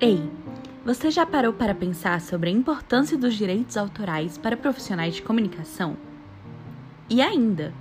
Ei, 0.00 0.28
você 0.84 1.08
já 1.08 1.24
parou 1.24 1.52
para 1.52 1.74
pensar 1.74 2.20
sobre 2.20 2.50
a 2.50 2.52
importância 2.52 3.16
dos 3.16 3.34
direitos 3.34 3.76
autorais 3.76 4.36
para 4.36 4.56
profissionais 4.56 5.14
de 5.14 5.22
comunicação? 5.22 5.96
E 7.08 7.22
ainda, 7.22 7.72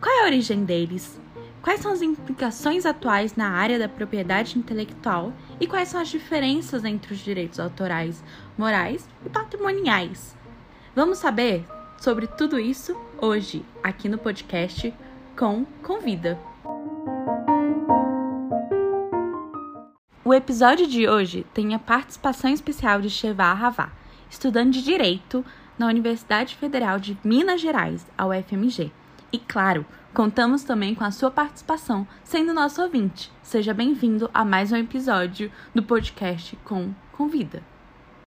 qual 0.00 0.14
é 0.14 0.22
a 0.22 0.26
origem 0.26 0.64
deles? 0.64 1.20
Quais 1.60 1.80
são 1.80 1.92
as 1.92 2.02
implicações 2.02 2.86
atuais 2.86 3.34
na 3.34 3.50
área 3.50 3.80
da 3.80 3.88
propriedade 3.88 4.56
intelectual 4.56 5.32
e 5.58 5.66
quais 5.66 5.88
são 5.88 6.00
as 6.00 6.08
diferenças 6.08 6.84
entre 6.84 7.12
os 7.12 7.18
direitos 7.18 7.58
autorais, 7.58 8.22
morais 8.56 9.08
e 9.26 9.28
patrimoniais? 9.28 10.36
Vamos 10.94 11.18
saber 11.18 11.64
sobre 11.98 12.28
tudo 12.28 12.60
isso 12.60 12.96
hoje, 13.20 13.64
aqui 13.82 14.08
no 14.08 14.18
podcast 14.18 14.94
com 15.36 15.64
Convida. 15.82 16.53
O 20.34 20.36
episódio 20.36 20.88
de 20.88 21.08
hoje 21.08 21.46
tem 21.54 21.76
a 21.76 21.78
participação 21.78 22.50
especial 22.50 23.00
de 23.00 23.08
Sheva 23.08 23.52
Ravá, 23.52 23.92
estudante 24.28 24.80
de 24.80 24.84
Direito 24.84 25.44
na 25.78 25.86
Universidade 25.86 26.56
Federal 26.56 26.98
de 26.98 27.16
Minas 27.22 27.60
Gerais, 27.60 28.04
a 28.18 28.26
UFMG. 28.26 28.90
E 29.32 29.38
claro, 29.38 29.86
contamos 30.12 30.64
também 30.64 30.92
com 30.92 31.04
a 31.04 31.12
sua 31.12 31.30
participação, 31.30 32.04
sendo 32.24 32.52
nosso 32.52 32.82
ouvinte. 32.82 33.30
Seja 33.44 33.72
bem-vindo 33.72 34.28
a 34.34 34.44
mais 34.44 34.72
um 34.72 34.76
episódio 34.76 35.52
do 35.72 35.84
podcast 35.84 36.56
com 36.64 36.92
Convida. 37.12 37.62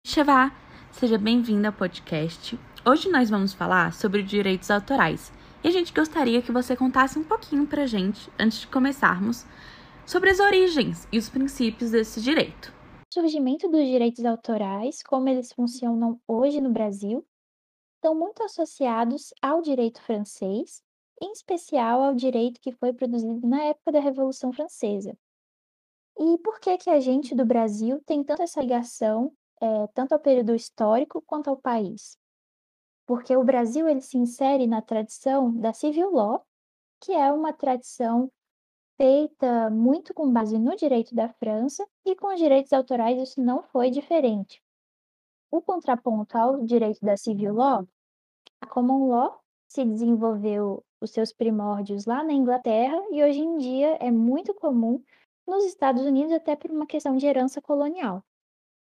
Sheva, 0.05 0.51
seja 0.91 1.17
bem-vinda 1.17 1.69
ao 1.69 1.73
podcast. 1.73 2.59
Hoje 2.83 3.09
nós 3.09 3.29
vamos 3.29 3.53
falar 3.53 3.93
sobre 3.93 4.23
direitos 4.23 4.69
autorais. 4.69 5.31
E 5.63 5.69
a 5.69 5.71
gente 5.71 5.93
gostaria 5.93 6.41
que 6.41 6.51
você 6.51 6.75
contasse 6.75 7.17
um 7.17 7.23
pouquinho 7.23 7.65
pra 7.65 7.85
gente, 7.85 8.29
antes 8.37 8.59
de 8.59 8.67
começarmos, 8.67 9.45
sobre 10.05 10.29
as 10.29 10.39
origens 10.39 11.07
e 11.11 11.17
os 11.17 11.29
princípios 11.29 11.91
desse 11.91 12.21
direito. 12.21 12.73
O 13.09 13.13
surgimento 13.13 13.69
dos 13.69 13.85
direitos 13.85 14.25
autorais, 14.25 15.01
como 15.03 15.29
eles 15.29 15.51
funcionam 15.53 16.19
hoje 16.27 16.59
no 16.59 16.71
Brasil, 16.71 17.25
estão 17.95 18.13
muito 18.13 18.43
associados 18.43 19.33
ao 19.41 19.61
direito 19.61 20.01
francês, 20.01 20.81
em 21.21 21.31
especial 21.31 22.01
ao 22.01 22.13
direito 22.13 22.59
que 22.59 22.73
foi 22.73 22.91
produzido 22.91 23.47
na 23.47 23.63
época 23.63 23.93
da 23.93 23.99
Revolução 23.99 24.51
Francesa. 24.51 25.17
E 26.17 26.37
por 26.39 26.59
que 26.59 26.77
que 26.77 26.89
a 26.89 26.99
gente 26.99 27.33
do 27.33 27.45
Brasil 27.45 28.01
tem 28.05 28.23
tanta 28.23 28.43
essa 28.43 28.61
ligação, 28.61 29.31
é, 29.61 29.87
tanto 29.93 30.13
ao 30.13 30.19
período 30.19 30.53
histórico 30.53 31.23
quanto 31.25 31.49
ao 31.49 31.57
país? 31.57 32.17
Porque 33.05 33.35
o 33.35 33.43
Brasil 33.43 33.87
ele 33.87 34.01
se 34.01 34.17
insere 34.17 34.67
na 34.67 34.81
tradição 34.81 35.51
da 35.55 35.73
civil 35.73 36.11
law, 36.11 36.45
que 37.01 37.13
é 37.13 37.31
uma 37.31 37.53
tradição 37.53 38.31
feita 38.97 39.69
muito 39.69 40.13
com 40.13 40.31
base 40.31 40.57
no 40.57 40.75
direito 40.75 41.15
da 41.15 41.29
França 41.29 41.85
e 42.05 42.15
com 42.15 42.33
os 42.33 42.39
direitos 42.39 42.73
autorais 42.73 43.21
isso 43.21 43.41
não 43.41 43.63
foi 43.63 43.89
diferente. 43.89 44.61
O 45.51 45.61
contraponto 45.61 46.37
ao 46.37 46.63
direito 46.63 46.99
da 47.01 47.15
civil 47.17 47.53
law, 47.53 47.87
a 48.61 48.67
common 48.67 49.07
law 49.07 49.39
se 49.67 49.83
desenvolveu 49.85 50.83
os 51.01 51.11
seus 51.11 51.33
primórdios 51.33 52.05
lá 52.05 52.23
na 52.23 52.33
Inglaterra 52.33 52.97
e 53.11 53.23
hoje 53.23 53.39
em 53.39 53.57
dia 53.57 53.97
é 53.99 54.11
muito 54.11 54.53
comum 54.53 55.03
nos 55.47 55.65
Estados 55.65 56.05
Unidos 56.05 56.31
até 56.31 56.55
por 56.55 56.71
uma 56.71 56.87
questão 56.87 57.17
de 57.17 57.25
herança 57.25 57.61
colonial. 57.61 58.23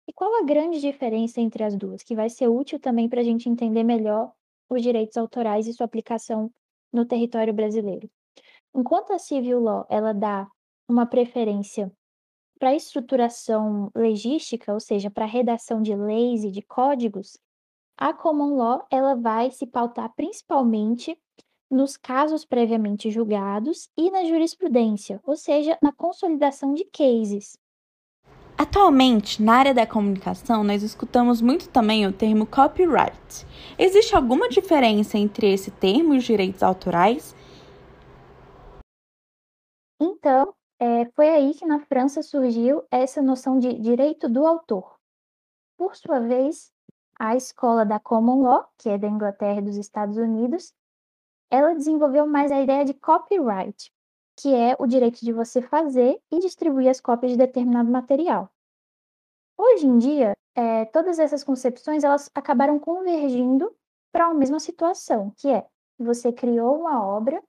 E 0.06 0.12
qual 0.12 0.34
a 0.40 0.44
grande 0.44 0.80
diferença 0.80 1.40
entre 1.40 1.64
as 1.64 1.76
duas, 1.76 2.02
que 2.02 2.14
vai 2.14 2.28
ser 2.28 2.48
útil 2.48 2.78
também 2.78 3.08
para 3.08 3.20
a 3.20 3.24
gente 3.24 3.48
entender 3.48 3.82
melhor 3.82 4.32
os 4.68 4.82
direitos 4.82 5.16
autorais 5.16 5.66
e 5.66 5.72
sua 5.72 5.86
aplicação 5.86 6.50
no 6.92 7.06
território 7.06 7.52
brasileiro? 7.52 8.10
Enquanto 8.74 9.12
a 9.12 9.18
civil 9.18 9.60
law 9.60 9.86
ela 9.88 10.12
dá 10.12 10.48
uma 10.88 11.06
preferência 11.06 11.92
para 12.58 12.70
a 12.70 12.74
estruturação 12.74 13.90
legística, 13.94 14.72
ou 14.72 14.80
seja, 14.80 15.10
para 15.10 15.24
a 15.24 15.28
redação 15.28 15.82
de 15.82 15.94
leis 15.94 16.44
e 16.44 16.50
de 16.50 16.62
códigos, 16.62 17.38
a 17.96 18.12
common 18.12 18.56
law 18.56 18.86
ela 18.90 19.14
vai 19.14 19.50
se 19.50 19.66
pautar 19.66 20.12
principalmente 20.16 21.16
nos 21.70 21.96
casos 21.96 22.44
previamente 22.44 23.10
julgados 23.10 23.88
e 23.96 24.10
na 24.10 24.24
jurisprudência, 24.24 25.20
ou 25.24 25.36
seja, 25.36 25.78
na 25.82 25.92
consolidação 25.92 26.74
de 26.74 26.84
cases. 26.84 27.58
Atualmente, 28.56 29.42
na 29.42 29.54
área 29.54 29.74
da 29.74 29.86
comunicação, 29.86 30.62
nós 30.62 30.82
escutamos 30.82 31.40
muito 31.40 31.68
também 31.68 32.06
o 32.06 32.12
termo 32.12 32.46
copyright. 32.46 33.44
Existe 33.76 34.14
alguma 34.14 34.48
diferença 34.48 35.18
entre 35.18 35.52
esse 35.52 35.72
termo 35.72 36.14
e 36.14 36.18
os 36.18 36.24
direitos 36.24 36.62
autorais? 36.62 37.34
Então, 40.04 40.54
é, 40.78 41.06
foi 41.12 41.30
aí 41.30 41.54
que 41.54 41.64
na 41.64 41.80
França 41.80 42.22
surgiu 42.22 42.84
essa 42.90 43.22
noção 43.22 43.58
de 43.58 43.72
direito 43.72 44.28
do 44.28 44.46
autor. 44.46 44.98
Por 45.78 45.96
sua 45.96 46.20
vez, 46.20 46.70
a 47.18 47.34
escola 47.34 47.86
da 47.86 47.98
Common 47.98 48.42
Law, 48.42 48.68
que 48.76 48.90
é 48.90 48.98
da 48.98 49.08
Inglaterra 49.08 49.60
e 49.60 49.64
dos 49.64 49.78
Estados 49.78 50.18
Unidos, 50.18 50.74
ela 51.50 51.74
desenvolveu 51.74 52.26
mais 52.26 52.52
a 52.52 52.60
ideia 52.60 52.84
de 52.84 52.92
copyright, 52.92 53.90
que 54.36 54.54
é 54.54 54.76
o 54.78 54.86
direito 54.86 55.20
de 55.24 55.32
você 55.32 55.62
fazer 55.62 56.20
e 56.30 56.38
distribuir 56.38 56.90
as 56.90 57.00
cópias 57.00 57.32
de 57.32 57.38
determinado 57.38 57.90
material. 57.90 58.50
Hoje 59.56 59.86
em 59.86 59.96
dia, 59.96 60.36
é, 60.54 60.84
todas 60.84 61.18
essas 61.18 61.42
concepções 61.42 62.04
elas 62.04 62.30
acabaram 62.34 62.78
convergindo 62.78 63.74
para 64.12 64.26
a 64.26 64.34
mesma 64.34 64.60
situação, 64.60 65.32
que 65.38 65.48
é 65.48 65.66
você 65.98 66.30
criou 66.30 66.78
uma 66.78 67.02
obra 67.02 67.42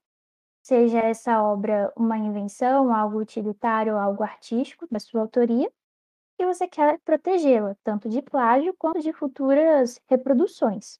seja 0.65 0.97
essa 0.97 1.43
obra 1.43 1.93
uma 1.95 2.17
invenção, 2.17 2.91
algo 2.91 3.19
utilitário, 3.19 3.97
algo 3.97 4.23
artístico 4.23 4.87
da 4.89 4.99
sua 4.99 5.21
autoria, 5.21 5.71
e 6.39 6.45
você 6.45 6.67
quer 6.67 6.99
protegê-la, 7.01 7.75
tanto 7.83 8.09
de 8.09 8.19
plágio 8.19 8.73
quanto 8.75 8.99
de 8.99 9.13
futuras 9.13 10.01
reproduções. 10.09 10.99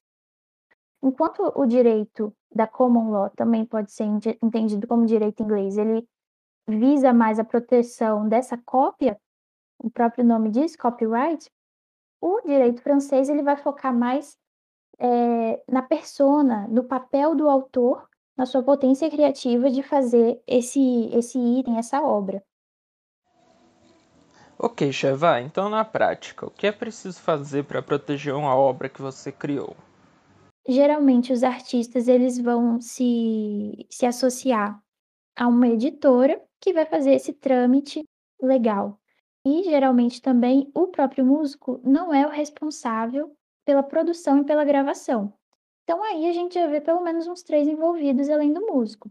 Enquanto 1.02 1.52
o 1.56 1.66
direito 1.66 2.32
da 2.54 2.68
common 2.68 3.10
law 3.10 3.30
também 3.30 3.66
pode 3.66 3.90
ser 3.90 4.04
entendido 4.40 4.86
como 4.86 5.04
direito 5.04 5.42
inglês, 5.42 5.76
ele 5.76 6.08
visa 6.68 7.12
mais 7.12 7.40
a 7.40 7.44
proteção 7.44 8.28
dessa 8.28 8.56
cópia, 8.56 9.20
o 9.78 9.90
próprio 9.90 10.24
nome 10.24 10.48
diz, 10.48 10.76
copyright, 10.76 11.50
o 12.20 12.40
direito 12.42 12.80
francês 12.82 13.28
ele 13.28 13.42
vai 13.42 13.56
focar 13.56 13.92
mais 13.92 14.38
é, 14.96 15.60
na 15.68 15.82
persona, 15.82 16.68
no 16.68 16.84
papel 16.84 17.34
do 17.34 17.50
autor 17.50 18.08
na 18.36 18.44
sua 18.44 18.62
potência 18.62 19.10
criativa 19.10 19.70
de 19.70 19.82
fazer 19.82 20.40
esse, 20.46 21.08
esse 21.12 21.38
item, 21.38 21.78
essa 21.78 22.02
obra. 22.02 22.42
Ok, 24.58 24.90
Cheva, 24.90 25.40
então 25.40 25.68
na 25.68 25.84
prática, 25.84 26.46
o 26.46 26.50
que 26.50 26.66
é 26.66 26.72
preciso 26.72 27.20
fazer 27.20 27.64
para 27.64 27.82
proteger 27.82 28.34
uma 28.34 28.56
obra 28.56 28.88
que 28.88 29.02
você 29.02 29.30
criou? 29.30 29.76
Geralmente 30.66 31.32
os 31.32 31.42
artistas 31.42 32.08
eles 32.08 32.38
vão 32.38 32.80
se, 32.80 33.86
se 33.90 34.06
associar 34.06 34.80
a 35.36 35.46
uma 35.46 35.68
editora 35.68 36.42
que 36.60 36.72
vai 36.72 36.86
fazer 36.86 37.12
esse 37.12 37.32
trâmite 37.32 38.02
legal. 38.40 38.98
E 39.44 39.62
geralmente 39.64 40.20
também 40.20 40.70
o 40.74 40.88
próprio 40.88 41.24
músico 41.24 41.80
não 41.84 42.12
é 42.12 42.26
o 42.26 42.30
responsável 42.30 43.30
pela 43.64 43.82
produção 43.82 44.38
e 44.38 44.44
pela 44.44 44.64
gravação. 44.64 45.32
Então 45.86 46.02
aí 46.02 46.28
a 46.28 46.32
gente 46.32 46.54
já 46.54 46.66
vê 46.66 46.80
pelo 46.80 47.00
menos 47.00 47.28
uns 47.28 47.44
três 47.44 47.68
envolvidos 47.68 48.28
além 48.28 48.52
do 48.52 48.60
músico, 48.60 49.08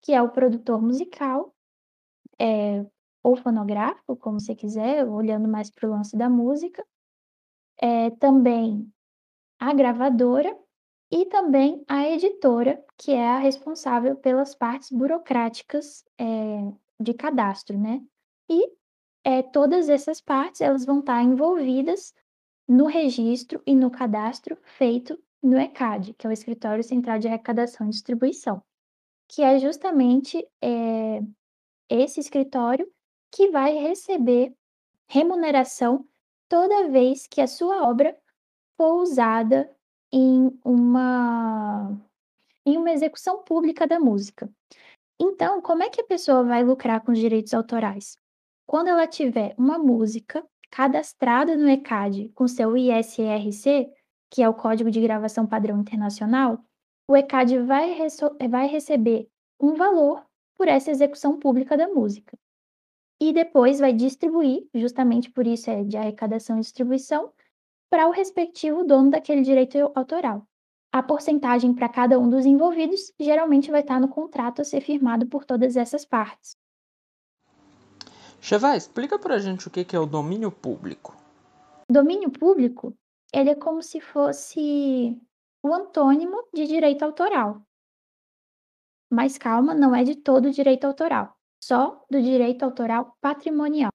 que 0.00 0.10
é 0.10 0.22
o 0.22 0.30
produtor 0.30 0.80
musical, 0.80 1.54
é, 2.40 2.82
ou 3.22 3.36
fonográfico, 3.36 4.16
como 4.16 4.40
você 4.40 4.54
quiser, 4.54 5.06
olhando 5.06 5.46
mais 5.46 5.70
para 5.70 5.86
o 5.86 5.90
lance 5.90 6.16
da 6.16 6.30
música, 6.30 6.82
é, 7.78 8.08
também 8.12 8.90
a 9.60 9.74
gravadora 9.74 10.58
e 11.12 11.26
também 11.26 11.84
a 11.86 12.08
editora, 12.08 12.82
que 12.96 13.12
é 13.12 13.28
a 13.28 13.38
responsável 13.38 14.16
pelas 14.16 14.54
partes 14.54 14.90
burocráticas 14.90 16.06
é, 16.18 16.24
de 16.98 17.12
cadastro, 17.12 17.78
né? 17.78 18.02
E 18.48 18.72
é, 19.24 19.42
todas 19.42 19.90
essas 19.90 20.22
partes 20.22 20.62
elas 20.62 20.86
vão 20.86 21.00
estar 21.00 21.22
envolvidas 21.22 22.14
no 22.66 22.86
registro 22.86 23.62
e 23.66 23.74
no 23.74 23.90
cadastro 23.90 24.56
feito 24.64 25.22
no 25.44 25.58
ECAD, 25.58 26.14
que 26.14 26.26
é 26.26 26.30
o 26.30 26.32
Escritório 26.32 26.82
Central 26.82 27.18
de 27.18 27.28
Arrecadação 27.28 27.86
e 27.86 27.90
Distribuição, 27.90 28.62
que 29.28 29.42
é 29.42 29.58
justamente 29.58 30.42
é, 30.62 31.20
esse 31.88 32.18
escritório 32.18 32.90
que 33.30 33.50
vai 33.50 33.74
receber 33.74 34.54
remuneração 35.06 36.08
toda 36.48 36.88
vez 36.88 37.26
que 37.26 37.42
a 37.42 37.46
sua 37.46 37.86
obra 37.86 38.16
for 38.76 39.02
usada 39.02 39.70
em 40.10 40.50
uma, 40.64 41.90
em 42.64 42.78
uma 42.78 42.92
execução 42.92 43.42
pública 43.42 43.86
da 43.86 44.00
música. 44.00 44.50
Então, 45.20 45.60
como 45.60 45.82
é 45.82 45.90
que 45.90 46.00
a 46.00 46.06
pessoa 46.06 46.42
vai 46.42 46.64
lucrar 46.64 47.02
com 47.02 47.12
os 47.12 47.18
direitos 47.18 47.52
autorais? 47.52 48.16
Quando 48.66 48.88
ela 48.88 49.06
tiver 49.06 49.54
uma 49.58 49.78
música 49.78 50.42
cadastrada 50.70 51.54
no 51.56 51.68
ECAD 51.68 52.30
com 52.34 52.48
seu 52.48 52.76
ISRC, 52.76 53.92
que 54.34 54.42
é 54.42 54.48
o 54.48 54.52
Código 54.52 54.90
de 54.90 55.00
Gravação 55.00 55.46
Padrão 55.46 55.78
Internacional, 55.78 56.58
o 57.08 57.16
ECAD 57.16 57.60
vai, 57.60 57.96
vai 58.50 58.66
receber 58.66 59.28
um 59.60 59.74
valor 59.74 60.26
por 60.56 60.66
essa 60.66 60.90
execução 60.90 61.38
pública 61.38 61.76
da 61.76 61.86
música. 61.86 62.36
e 63.20 63.32
depois 63.32 63.78
vai 63.78 63.92
distribuir, 63.92 64.66
justamente 64.74 65.30
por 65.30 65.46
isso 65.46 65.70
é 65.70 65.84
de 65.84 65.96
arrecadação 65.96 66.56
e 66.56 66.60
distribuição, 66.60 67.32
para 67.88 68.08
o 68.08 68.10
respectivo 68.10 68.82
dono 68.82 69.10
daquele 69.10 69.42
direito 69.42 69.78
autoral. 69.94 70.44
A 70.92 71.00
porcentagem 71.00 71.72
para 71.72 71.88
cada 71.88 72.18
um 72.18 72.28
dos 72.28 72.44
envolvidos 72.44 73.12
geralmente 73.18 73.70
vai 73.70 73.82
estar 73.82 74.00
no 74.00 74.08
contrato 74.08 74.60
a 74.60 74.64
ser 74.64 74.80
firmado 74.80 75.28
por 75.28 75.44
todas 75.44 75.76
essas 75.76 76.04
partes. 76.04 76.56
Chevai, 78.40 78.76
explica 78.76 79.16
para 79.16 79.36
a 79.36 79.38
gente 79.38 79.68
o 79.68 79.70
que 79.70 79.94
é 79.94 79.98
o 79.98 80.06
domínio 80.06 80.50
público. 80.50 81.16
Domínio 81.88 82.30
público, 82.30 82.94
ele 83.34 83.50
é 83.50 83.54
como 83.54 83.82
se 83.82 84.00
fosse 84.00 85.20
o 85.62 85.74
antônimo 85.74 86.48
de 86.54 86.66
direito 86.66 87.02
autoral. 87.02 87.60
Mas 89.10 89.36
calma, 89.36 89.74
não 89.74 89.94
é 89.94 90.04
de 90.04 90.14
todo 90.14 90.50
direito 90.50 90.84
autoral, 90.84 91.36
só 91.62 92.04
do 92.10 92.22
direito 92.22 92.62
autoral 92.62 93.16
patrimonial. 93.20 93.90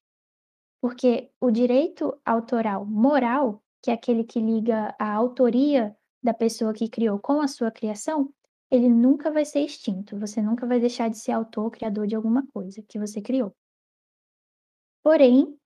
Porque 0.82 1.32
o 1.40 1.52
direito 1.52 2.18
autoral 2.26 2.86
moral, 2.86 3.64
que 3.82 3.92
é 3.92 3.94
aquele 3.94 4.24
que 4.24 4.40
liga 4.40 4.96
a 5.00 5.14
autoria 5.14 5.96
da 6.24 6.34
pessoa 6.34 6.74
que 6.74 6.90
criou 6.90 7.20
com 7.20 7.42
a 7.42 7.48
sua 7.48 7.72
criação, 7.72 8.34
ele 8.72 8.88
nunca 8.88 9.32
vai 9.32 9.46
ser 9.46 9.62
extinto. 9.62 10.18
Você 10.18 10.42
nunca 10.42 10.66
vai 10.66 10.80
deixar 10.80 11.10
de 11.10 11.18
ser 11.18 11.32
autor, 11.32 11.72
criador 11.72 12.08
de 12.08 12.16
alguma 12.16 12.46
coisa 12.48 12.84
que 12.88 13.00
você 13.00 13.22
criou. 13.22 13.54
Porém, 15.04 15.59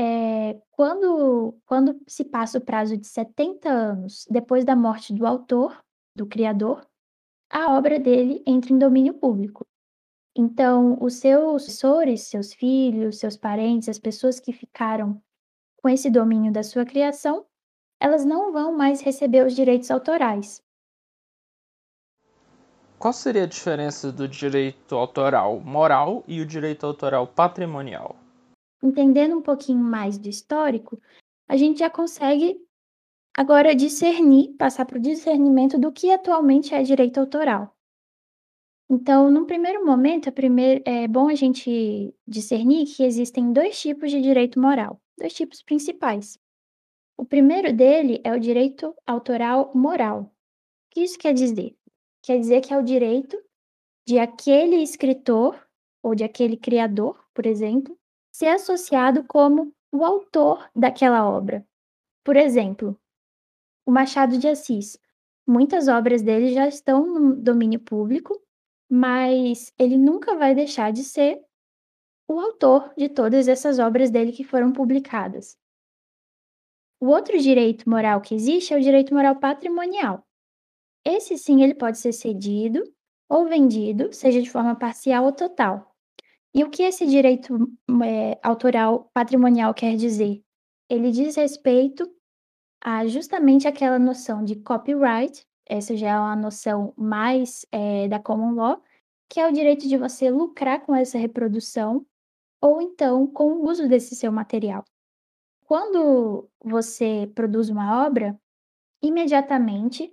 é, 0.00 0.56
quando, 0.70 1.58
quando 1.66 2.00
se 2.06 2.24
passa 2.24 2.58
o 2.58 2.60
prazo 2.60 2.96
de 2.96 3.04
70 3.04 3.68
anos 3.68 4.24
depois 4.30 4.64
da 4.64 4.76
morte 4.76 5.12
do 5.12 5.26
autor, 5.26 5.76
do 6.14 6.24
criador, 6.24 6.86
a 7.50 7.76
obra 7.76 7.98
dele 7.98 8.40
entra 8.46 8.72
em 8.72 8.78
domínio 8.78 9.14
público. 9.14 9.66
Então, 10.36 10.96
os 11.00 11.14
seus 11.14 11.64
sucessores, 11.64 12.28
seus 12.28 12.54
filhos, 12.54 13.18
seus 13.18 13.36
parentes, 13.36 13.88
as 13.88 13.98
pessoas 13.98 14.38
que 14.38 14.52
ficaram 14.52 15.20
com 15.82 15.88
esse 15.88 16.08
domínio 16.08 16.52
da 16.52 16.62
sua 16.62 16.84
criação, 16.84 17.44
elas 18.00 18.24
não 18.24 18.52
vão 18.52 18.72
mais 18.76 19.00
receber 19.00 19.44
os 19.44 19.56
direitos 19.56 19.90
autorais. 19.90 20.62
Qual 23.00 23.12
seria 23.12 23.42
a 23.42 23.46
diferença 23.46 24.12
do 24.12 24.28
direito 24.28 24.94
autoral 24.94 25.58
moral 25.58 26.22
e 26.28 26.40
o 26.40 26.46
direito 26.46 26.86
autoral 26.86 27.26
patrimonial? 27.26 28.27
Entendendo 28.82 29.36
um 29.36 29.42
pouquinho 29.42 29.82
mais 29.82 30.18
do 30.18 30.28
histórico, 30.28 31.00
a 31.48 31.56
gente 31.56 31.80
já 31.80 31.90
consegue 31.90 32.60
agora 33.36 33.74
discernir, 33.74 34.54
passar 34.56 34.84
para 34.84 34.98
o 34.98 35.02
discernimento 35.02 35.78
do 35.78 35.92
que 35.92 36.10
atualmente 36.10 36.74
é 36.74 36.82
direito 36.82 37.18
autoral. 37.18 37.74
Então, 38.90 39.30
num 39.30 39.44
primeiro 39.44 39.84
momento, 39.84 40.28
é, 40.28 41.04
é 41.04 41.08
bom 41.08 41.28
a 41.28 41.34
gente 41.34 42.14
discernir 42.26 42.86
que 42.86 43.02
existem 43.02 43.52
dois 43.52 43.78
tipos 43.78 44.10
de 44.10 44.20
direito 44.20 44.58
moral, 44.58 45.00
dois 45.18 45.34
tipos 45.34 45.62
principais. 45.62 46.38
O 47.16 47.24
primeiro 47.24 47.72
dele 47.72 48.20
é 48.24 48.32
o 48.32 48.40
direito 48.40 48.94
autoral 49.06 49.72
moral. 49.74 50.22
O 50.22 50.30
que 50.90 51.00
isso 51.02 51.18
quer 51.18 51.34
dizer? 51.34 51.76
Quer 52.22 52.38
dizer 52.38 52.60
que 52.60 52.72
é 52.72 52.78
o 52.78 52.82
direito 52.82 53.36
de 54.06 54.18
aquele 54.18 54.76
escritor 54.76 55.60
ou 56.02 56.14
de 56.14 56.24
aquele 56.24 56.56
criador, 56.56 57.22
por 57.34 57.44
exemplo, 57.44 57.98
ser 58.38 58.50
associado 58.50 59.24
como 59.24 59.74
o 59.92 60.04
autor 60.04 60.70
daquela 60.72 61.28
obra. 61.28 61.66
Por 62.24 62.36
exemplo, 62.36 62.96
o 63.84 63.90
Machado 63.90 64.38
de 64.38 64.46
Assis. 64.46 64.96
Muitas 65.44 65.88
obras 65.88 66.22
dele 66.22 66.54
já 66.54 66.68
estão 66.68 67.04
no 67.04 67.34
domínio 67.34 67.80
público, 67.80 68.40
mas 68.88 69.72
ele 69.76 69.98
nunca 69.98 70.36
vai 70.36 70.54
deixar 70.54 70.92
de 70.92 71.02
ser 71.02 71.44
o 72.28 72.38
autor 72.38 72.94
de 72.96 73.08
todas 73.08 73.48
essas 73.48 73.80
obras 73.80 74.08
dele 74.08 74.30
que 74.30 74.44
foram 74.44 74.72
publicadas. 74.72 75.58
O 77.00 77.06
outro 77.06 77.40
direito 77.40 77.90
moral 77.90 78.20
que 78.20 78.36
existe 78.36 78.72
é 78.72 78.76
o 78.76 78.80
direito 78.80 79.12
moral 79.12 79.34
patrimonial. 79.40 80.24
Esse 81.04 81.36
sim, 81.36 81.64
ele 81.64 81.74
pode 81.74 81.98
ser 81.98 82.12
cedido 82.12 82.84
ou 83.28 83.48
vendido, 83.48 84.12
seja 84.12 84.40
de 84.40 84.48
forma 84.48 84.76
parcial 84.76 85.24
ou 85.24 85.32
total. 85.32 85.87
E 86.54 86.64
o 86.64 86.70
que 86.70 86.82
esse 86.82 87.06
direito 87.06 87.54
é, 88.04 88.38
autoral 88.42 89.10
patrimonial 89.12 89.74
quer 89.74 89.96
dizer? 89.96 90.42
Ele 90.88 91.10
diz 91.10 91.36
respeito 91.36 92.10
a 92.82 93.06
justamente 93.06 93.68
aquela 93.68 93.98
noção 93.98 94.44
de 94.44 94.56
copyright, 94.56 95.44
essa 95.66 95.96
já 95.96 96.08
é 96.08 96.18
uma 96.18 96.36
noção 96.36 96.94
mais 96.96 97.66
é, 97.70 98.08
da 98.08 98.18
common 98.18 98.54
law, 98.54 98.82
que 99.28 99.38
é 99.40 99.46
o 99.46 99.52
direito 99.52 99.86
de 99.86 99.96
você 99.98 100.30
lucrar 100.30 100.80
com 100.80 100.94
essa 100.94 101.18
reprodução 101.18 102.06
ou 102.60 102.80
então 102.80 103.26
com 103.26 103.52
o 103.52 103.68
uso 103.68 103.86
desse 103.86 104.14
seu 104.16 104.32
material. 104.32 104.84
Quando 105.64 106.48
você 106.64 107.30
produz 107.34 107.68
uma 107.68 108.06
obra, 108.06 108.40
imediatamente 109.02 110.10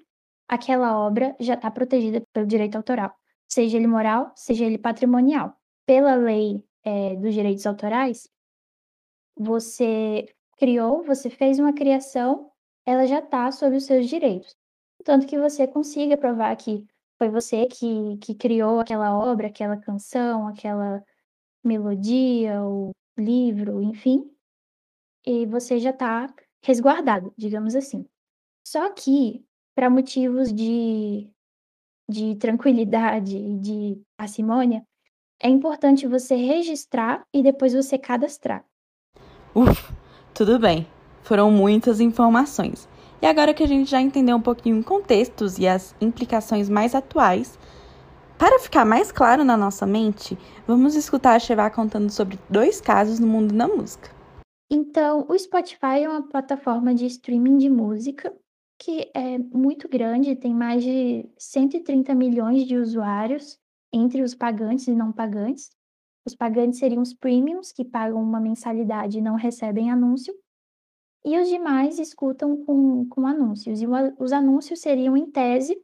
aquela 0.48 1.00
obra 1.00 1.36
já 1.40 1.54
está 1.54 1.72
protegida 1.72 2.22
pelo 2.34 2.46
direito 2.46 2.76
autoral, 2.76 3.16
seja 3.48 3.78
ele 3.78 3.88
moral, 3.88 4.34
seja 4.36 4.66
ele 4.66 4.78
patrimonial. 4.78 5.58
Pela 5.86 6.16
lei 6.16 6.64
é, 6.84 7.16
dos 7.16 7.34
direitos 7.34 7.66
autorais, 7.66 8.30
você 9.38 10.26
criou, 10.58 11.04
você 11.04 11.30
fez 11.30 11.60
uma 11.60 11.74
criação, 11.74 12.52
ela 12.86 13.06
já 13.06 13.20
está 13.20 13.52
sob 13.52 13.76
os 13.76 13.86
seus 13.86 14.08
direitos. 14.08 14.56
Tanto 15.04 15.28
que 15.28 15.38
você 15.38 15.68
consiga 15.68 16.18
provar 16.18 16.56
que 16.56 16.86
foi 17.18 17.30
você 17.30 17.68
que, 17.68 18.18
que 18.18 18.36
criou 18.36 18.80
aquela 18.80 19.18
obra, 19.18 19.48
aquela 19.48 19.78
canção, 19.78 20.48
aquela 20.48 21.04
melodia, 21.64 22.62
ou 22.62 22.92
livro, 23.18 23.82
enfim, 23.82 24.30
e 25.26 25.46
você 25.46 25.80
já 25.80 25.90
está 25.90 26.34
resguardado, 26.64 27.34
digamos 27.38 27.76
assim. 27.76 28.06
Só 28.68 28.92
que, 28.92 29.46
para 29.74 29.90
motivos 29.90 30.54
de, 30.54 31.30
de 32.10 32.36
tranquilidade 32.36 33.38
e 33.38 33.58
de 33.60 34.02
parcimônia, 34.18 34.86
é 35.46 35.48
importante 35.48 36.08
você 36.08 36.36
registrar 36.36 37.24
e 37.32 37.44
depois 37.44 37.72
você 37.72 38.00
cadastrar. 38.00 38.66
Uf, 39.54 39.94
tudo 40.34 40.58
bem. 40.58 40.88
Foram 41.22 41.52
muitas 41.52 42.00
informações. 42.00 42.90
E 43.22 43.28
agora 43.28 43.54
que 43.54 43.62
a 43.62 43.68
gente 43.68 43.92
já 43.92 44.02
entendeu 44.02 44.38
um 44.38 44.42
pouquinho 44.42 44.84
contextos 44.84 45.60
e 45.60 45.68
as 45.68 45.96
implicações 46.02 46.68
mais 46.68 46.96
atuais, 46.96 47.60
para 48.40 48.58
ficar 48.58 48.86
mais 48.86 49.12
claro 49.12 49.44
na 49.44 49.56
nossa 49.56 49.86
mente, 49.86 50.36
vamos 50.66 50.96
escutar 50.96 51.36
a 51.36 51.40
Chevá 51.40 51.70
contando 51.70 52.10
sobre 52.10 52.40
dois 52.50 52.82
casos 52.82 53.20
no 53.20 53.28
mundo 53.28 53.54
da 53.54 53.68
música. 53.68 54.10
Então, 54.68 55.28
o 55.30 55.38
Spotify 55.38 56.02
é 56.02 56.10
uma 56.10 56.28
plataforma 56.28 56.92
de 56.96 57.06
streaming 57.06 57.60
de 57.60 57.70
música 57.70 58.34
que 58.80 59.12
é 59.14 59.38
muito 59.38 59.88
grande, 59.88 60.36
tem 60.36 60.56
mais 60.56 60.84
de 60.84 61.30
130 61.38 62.16
milhões 62.16 62.66
de 62.66 62.78
usuários 62.78 63.60
entre 63.96 64.22
os 64.22 64.36
pagantes 64.36 64.88
e 64.88 64.96
não 64.96 65.12
pagantes. 65.12 65.70
Os 66.26 66.36
pagantes 66.36 66.80
seriam 66.80 67.02
os 67.02 67.14
premiums, 67.14 67.72
que 67.72 67.86
pagam 67.86 68.22
uma 68.22 68.40
mensalidade 68.40 69.20
e 69.20 69.22
não 69.22 69.36
recebem 69.36 69.92
anúncio, 69.92 70.36
e 71.24 71.40
os 71.40 71.48
demais 71.48 71.98
escutam 71.98 72.66
com, 72.66 73.08
com 73.08 73.26
anúncios. 73.26 73.82
E 73.82 73.86
os 74.20 74.32
anúncios 74.32 74.82
seriam, 74.82 75.16
em 75.16 75.30
tese, 75.30 75.82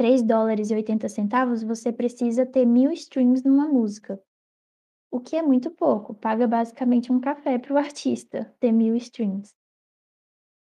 3 0.00 0.22
dólares 0.22 0.70
e 0.70 0.74
80 0.74 1.10
centavos, 1.10 1.62
você 1.62 1.92
precisa 1.92 2.46
ter 2.46 2.64
mil 2.64 2.90
streams 2.90 3.44
numa 3.44 3.68
música. 3.68 4.18
O 5.10 5.20
que 5.20 5.36
é 5.36 5.42
muito 5.42 5.70
pouco, 5.70 6.14
paga 6.14 6.48
basicamente 6.48 7.12
um 7.12 7.20
café 7.20 7.58
para 7.58 7.74
o 7.74 7.76
artista 7.76 8.50
ter 8.58 8.72
mil 8.72 8.96
streams. 8.96 9.54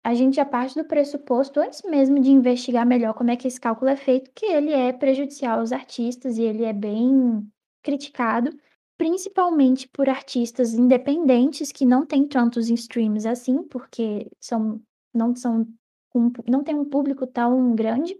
A 0.03 0.15
gente 0.15 0.37
já 0.37 0.43
parte 0.43 0.73
do 0.73 0.87
pressuposto, 0.87 1.59
antes 1.59 1.83
mesmo 1.83 2.19
de 2.19 2.31
investigar 2.31 2.83
melhor 2.83 3.13
como 3.13 3.29
é 3.29 3.35
que 3.35 3.47
esse 3.47 3.61
cálculo 3.61 3.91
é 3.91 3.95
feito, 3.95 4.31
que 4.33 4.47
ele 4.47 4.71
é 4.71 4.91
prejudicial 4.91 5.59
aos 5.59 5.71
artistas 5.71 6.39
e 6.39 6.41
ele 6.41 6.63
é 6.63 6.73
bem 6.73 7.47
criticado 7.83 8.51
principalmente 8.97 9.87
por 9.89 10.09
artistas 10.09 10.73
independentes 10.73 11.71
que 11.71 11.85
não 11.85 12.07
têm 12.07 12.27
tantos 12.27 12.71
streams 12.71 13.27
assim, 13.27 13.61
porque 13.67 14.31
são 14.39 14.81
não 15.13 15.35
são 15.35 15.67
um, 16.15 16.31
não 16.47 16.63
tem 16.63 16.73
um 16.73 16.85
público 16.85 17.27
tão 17.27 17.75
grande, 17.75 18.15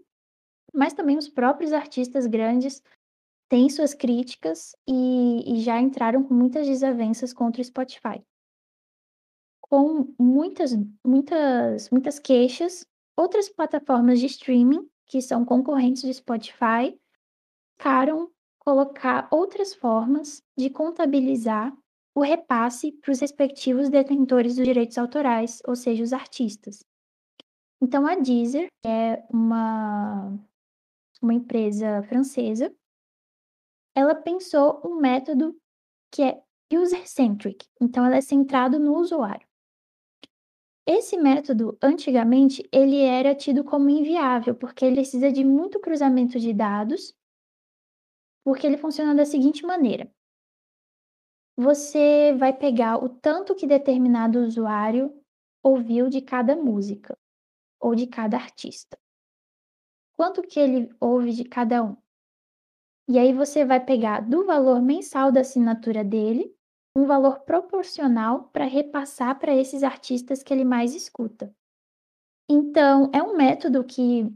mas 0.74 0.94
também 0.94 1.18
os 1.18 1.30
próprios 1.30 1.74
artistas 1.74 2.26
grandes 2.26 2.82
têm 3.50 3.70
suas 3.70 3.94
críticas 3.94 4.76
e, 4.88 5.56
e 5.56 5.62
já 5.62 5.80
entraram 5.80 6.24
com 6.24 6.34
muitas 6.34 6.68
desavenças 6.68 7.34
contra 7.34 7.62
o 7.62 7.66
Spotify. 7.66 8.24
Com 9.62 10.14
muitas, 10.20 10.72
muitas, 11.06 11.90
muitas 11.90 12.20
queixas, 12.20 12.86
outras 13.18 13.50
plataformas 13.50 14.20
de 14.20 14.28
streaming, 14.28 14.90
que 15.06 15.22
são 15.22 15.44
concorrentes 15.44 16.04
do 16.04 16.14
Spotify, 16.14 16.98
ficaram 17.78 18.32
colocar 18.60 19.28
outras 19.32 19.74
formas 19.74 20.42
de 20.58 20.70
contabilizar 20.70 21.76
o 22.16 22.22
repasse 22.22 22.92
para 22.92 23.12
os 23.12 23.20
respectivos 23.20 23.90
detentores 23.90 24.56
dos 24.56 24.66
direitos 24.66 24.98
autorais, 24.98 25.62
ou 25.66 25.76
seja, 25.76 26.04
os 26.04 26.14
artistas. 26.14 26.86
Então, 27.82 28.06
a 28.06 28.16
Deezer 28.16 28.68
é 28.86 29.24
uma, 29.30 30.38
uma 31.22 31.34
empresa 31.34 32.04
francesa. 32.04 32.74
Ela 33.96 34.16
pensou 34.16 34.82
um 34.86 34.96
método 34.96 35.56
que 36.12 36.24
é 36.24 36.42
user-centric, 36.74 37.66
então 37.80 38.06
ela 38.06 38.18
é 38.18 38.22
centrado 38.22 38.80
no 38.80 38.96
usuário. 38.98 39.48
Esse 40.86 41.16
método, 41.16 41.78
antigamente, 41.82 42.68
ele 42.72 43.02
era 43.02 43.36
tido 43.36 43.64
como 43.64 43.90
inviável, 43.90 44.56
porque 44.56 44.84
ele 44.84 44.96
precisa 44.96 45.32
de 45.32 45.44
muito 45.44 45.80
cruzamento 45.80 46.40
de 46.40 46.54
dados 46.54 47.14
porque 48.44 48.66
ele 48.66 48.78
funciona 48.78 49.14
da 49.14 49.26
seguinte 49.26 49.66
maneira: 49.66 50.12
você 51.56 52.34
vai 52.38 52.54
pegar 52.54 52.98
o 52.98 53.10
tanto 53.10 53.56
que 53.56 53.68
determinado 53.68 54.40
usuário 54.40 55.14
ouviu 55.64 56.10
de 56.10 56.22
cada 56.22 56.56
música 56.56 57.18
ou 57.80 57.96
de 57.96 58.08
cada 58.08 58.38
artista. 58.38 58.98
Quanto 60.16 60.42
que 60.42 60.60
ele 60.60 60.90
ouve 61.00 61.34
de 61.34 61.44
cada 61.44 61.84
um? 61.84 61.98
E 63.08 63.18
aí 63.20 63.34
você 63.34 63.66
vai 63.66 63.84
pegar 63.84 64.22
do 64.22 64.46
valor 64.46 64.82
mensal 64.82 65.32
da 65.32 65.42
assinatura 65.42 66.04
dele 66.04 66.56
um 66.96 67.06
valor 67.06 67.40
proporcional 67.42 68.50
para 68.54 68.66
repassar 68.66 69.40
para 69.40 69.56
esses 69.56 69.84
artistas 69.84 70.44
que 70.44 70.54
ele 70.54 70.66
mais 70.66 70.94
escuta. 70.94 71.54
Então, 72.50 73.10
é 73.14 73.24
um 73.24 73.36
método 73.36 73.84
que 73.84 74.30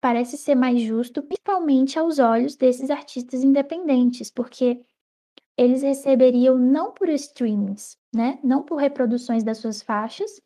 parece 0.00 0.36
ser 0.36 0.54
mais 0.54 0.80
justo, 0.80 1.22
principalmente 1.22 1.98
aos 1.98 2.18
olhos 2.18 2.56
desses 2.56 2.90
artistas 2.90 3.44
independentes, 3.44 4.30
porque 4.30 4.84
eles 5.56 5.82
receberiam 5.82 6.58
não 6.58 6.92
por 6.92 7.08
streamings, 7.10 7.98
né? 8.14 8.40
Não 8.42 8.62
por 8.62 8.76
reproduções 8.76 9.44
das 9.44 9.58
suas 9.58 9.82
faixas, 9.82 10.40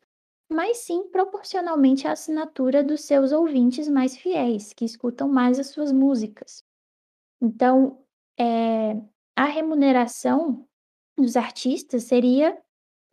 mas 0.49 0.77
sim 0.77 1.07
proporcionalmente 1.09 2.07
à 2.07 2.11
assinatura 2.11 2.83
dos 2.83 3.01
seus 3.01 3.31
ouvintes 3.31 3.87
mais 3.87 4.15
fiéis, 4.15 4.73
que 4.73 4.85
escutam 4.85 5.27
mais 5.27 5.59
as 5.59 5.67
suas 5.67 5.91
músicas. 5.91 6.63
Então, 7.41 8.03
é, 8.39 8.95
a 9.35 9.45
remuneração 9.45 10.67
dos 11.17 11.35
artistas 11.35 12.03
seria 12.03 12.57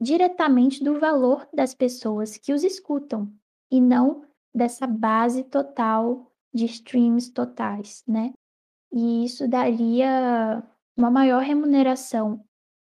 diretamente 0.01 0.83
do 0.83 0.99
valor 0.99 1.49
das 1.53 1.75
pessoas 1.75 2.37
que 2.37 2.53
os 2.53 2.65
escutam, 2.65 3.33
e 3.71 3.81
não 3.81 4.25
dessa 4.55 4.87
base 4.87 5.45
total 5.45 6.31
de 6.53 6.67
streams 6.67 7.33
totais, 7.33 8.05
né? 8.07 8.33
E 8.93 9.25
isso 9.25 9.49
daria 9.49 10.63
uma 10.97 11.11
maior 11.11 11.41
remuneração 11.43 12.45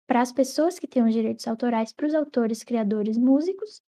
para 0.05 0.21
as 0.21 0.31
pessoas 0.31 0.77
que 0.77 0.87
têm 0.87 1.03
os 1.03 1.13
direitos 1.13 1.47
autorais, 1.47 1.91
para 1.91 2.05
os 2.05 2.13
autores, 2.13 2.63
criadores, 2.63 3.17
músicos, 3.17 3.81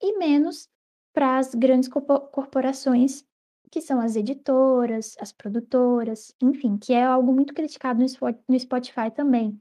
e 0.00 0.18
menos 0.18 0.68
para 1.12 1.38
as 1.38 1.54
grandes 1.54 1.88
corporações, 1.88 3.24
que 3.70 3.80
são 3.80 4.00
as 4.00 4.16
editoras, 4.16 5.16
as 5.18 5.32
produtoras, 5.32 6.34
enfim, 6.42 6.76
que 6.76 6.92
é 6.92 7.04
algo 7.04 7.32
muito 7.32 7.54
criticado 7.54 8.00
no 8.48 8.58
Spotify 8.58 9.10
também. 9.14 9.58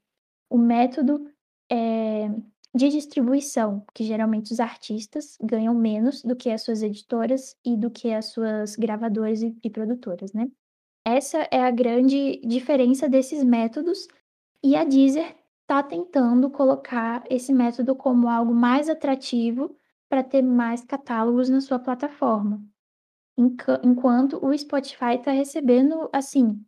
O 0.50 0.58
método 0.58 1.30
é, 1.72 2.30
de 2.75 2.89
distribuição, 2.89 3.86
que 3.94 4.04
geralmente 4.04 4.51
os 4.51 4.60
artistas 4.60 5.38
ganham 5.42 5.74
menos 5.74 6.22
do 6.22 6.36
que 6.36 6.50
as 6.51 6.62
suas 6.62 6.84
editoras 6.84 7.56
e 7.65 7.77
do 7.77 7.89
que 7.89 8.13
as 8.13 8.25
suas 8.25 8.75
gravadoras 8.75 9.42
e, 9.42 9.58
e 9.63 9.70
produtoras, 9.70 10.34
né? 10.34 10.50
Essa 11.06 11.48
é 11.51 11.62
a 11.62 11.72
grande 11.72 12.42
diferença 12.46 13.08
desses 13.08 13.44
métodos 13.44 14.08
e 14.63 14.75
a 14.75 14.84
Deezer 14.84 15.36
está 15.62 15.82
tentando 15.82 16.50
colocar 16.50 17.24
esse 17.30 17.54
método 17.54 17.96
como 17.96 18.27
algo 18.27 18.54
mais 18.54 18.89
atrativo 18.89 19.75
para 20.15 20.24
ter 20.24 20.41
mais 20.41 20.81
catálogos 20.81 21.50
na 21.50 21.60
sua 21.60 21.77
plataforma. 21.77 22.65
Enquanto 23.38 24.39
o 24.41 24.57
Spotify 24.57 25.15
está 25.17 25.31
recebendo, 25.31 26.10
assim, 26.13 26.65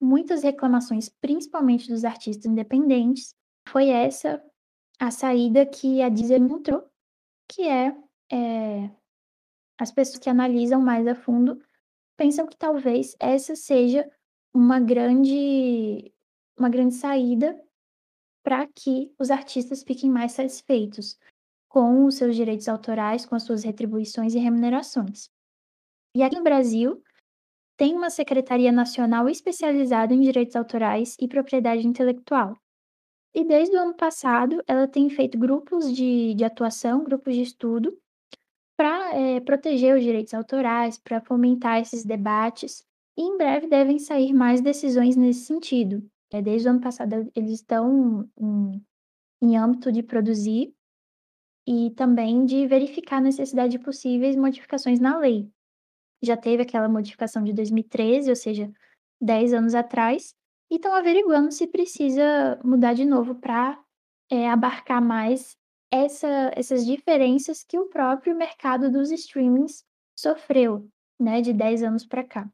muitas 0.00 0.42
reclamações, 0.42 1.10
principalmente 1.10 1.88
dos 1.88 2.06
artistas 2.06 2.46
independentes. 2.46 3.34
Foi 3.68 3.90
essa 3.90 4.42
a 4.98 5.10
saída 5.10 5.66
que 5.66 6.00
a 6.00 6.08
Deezer 6.08 6.40
encontrou, 6.40 6.88
que 7.46 7.68
é, 7.68 7.94
é, 8.32 8.90
as 9.78 9.92
pessoas 9.92 10.18
que 10.18 10.30
analisam 10.30 10.80
mais 10.80 11.06
a 11.06 11.14
fundo 11.14 11.62
pensam 12.16 12.46
que 12.46 12.56
talvez 12.56 13.14
essa 13.20 13.54
seja 13.54 14.10
uma 14.54 14.80
grande, 14.80 16.10
uma 16.58 16.70
grande 16.70 16.94
saída 16.94 17.62
para 18.42 18.66
que 18.68 19.14
os 19.18 19.30
artistas 19.30 19.82
fiquem 19.82 20.08
mais 20.08 20.32
satisfeitos 20.32 21.18
com 21.70 22.04
os 22.04 22.16
seus 22.16 22.36
direitos 22.36 22.68
autorais, 22.68 23.24
com 23.24 23.34
as 23.34 23.44
suas 23.44 23.64
retribuições 23.64 24.34
e 24.34 24.38
remunerações. 24.38 25.30
E 26.14 26.22
aqui 26.22 26.36
no 26.36 26.42
Brasil, 26.42 27.02
tem 27.78 27.96
uma 27.96 28.10
Secretaria 28.10 28.70
Nacional 28.70 29.26
especializada 29.26 30.12
em 30.12 30.20
direitos 30.20 30.54
autorais 30.54 31.16
e 31.18 31.26
propriedade 31.26 31.86
intelectual, 31.86 32.60
e 33.34 33.44
desde 33.44 33.76
o 33.76 33.80
ano 33.80 33.94
passado, 33.94 34.62
ela 34.66 34.88
tem 34.88 35.08
feito 35.08 35.38
grupos 35.38 35.94
de, 35.94 36.34
de 36.34 36.44
atuação, 36.44 37.04
grupos 37.04 37.34
de 37.34 37.42
estudo, 37.42 37.96
para 38.76 39.14
é, 39.14 39.40
proteger 39.40 39.96
os 39.96 40.02
direitos 40.02 40.34
autorais, 40.34 40.98
para 40.98 41.20
fomentar 41.20 41.80
esses 41.80 42.04
debates, 42.04 42.84
e 43.16 43.22
em 43.22 43.36
breve 43.36 43.68
devem 43.68 43.98
sair 43.98 44.32
mais 44.32 44.60
decisões 44.60 45.14
nesse 45.16 45.44
sentido. 45.44 46.04
É, 46.32 46.42
desde 46.42 46.66
o 46.66 46.70
ano 46.70 46.80
passado, 46.80 47.30
eles 47.34 47.52
estão 47.52 48.28
em 49.42 49.56
âmbito 49.56 49.92
de 49.92 50.02
produzir 50.02 50.74
e 51.66 51.90
também 51.90 52.44
de 52.44 52.66
verificar 52.66 53.18
a 53.18 53.20
necessidade 53.20 53.72
de 53.72 53.78
possíveis 53.78 54.36
modificações 54.36 54.98
na 54.98 55.18
lei. 55.18 55.48
Já 56.22 56.36
teve 56.36 56.62
aquela 56.62 56.88
modificação 56.88 57.42
de 57.42 57.52
2013, 57.52 58.30
ou 58.30 58.36
seja, 58.36 58.70
10 59.20 59.54
anos 59.54 59.74
atrás, 59.74 60.34
e 60.70 60.76
estão 60.76 60.94
averiguando 60.94 61.50
se 61.50 61.66
precisa 61.66 62.58
mudar 62.64 62.94
de 62.94 63.04
novo 63.04 63.34
para 63.34 63.78
é, 64.30 64.48
abarcar 64.48 65.02
mais 65.02 65.56
essa, 65.90 66.50
essas 66.54 66.86
diferenças 66.86 67.64
que 67.64 67.78
o 67.78 67.86
próprio 67.86 68.36
mercado 68.36 68.90
dos 68.90 69.10
streamings 69.10 69.84
sofreu, 70.16 70.88
né, 71.18 71.40
de 71.40 71.52
10 71.52 71.82
anos 71.82 72.06
para 72.06 72.22
cá. 72.22 72.48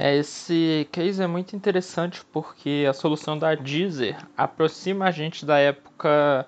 É, 0.00 0.16
esse 0.16 0.88
case 0.92 1.20
é 1.20 1.26
muito 1.26 1.56
interessante 1.56 2.24
porque 2.26 2.86
a 2.88 2.92
solução 2.92 3.36
da 3.36 3.56
Deezer 3.56 4.16
aproxima 4.36 5.06
a 5.06 5.10
gente 5.10 5.44
da 5.44 5.58
época 5.58 6.46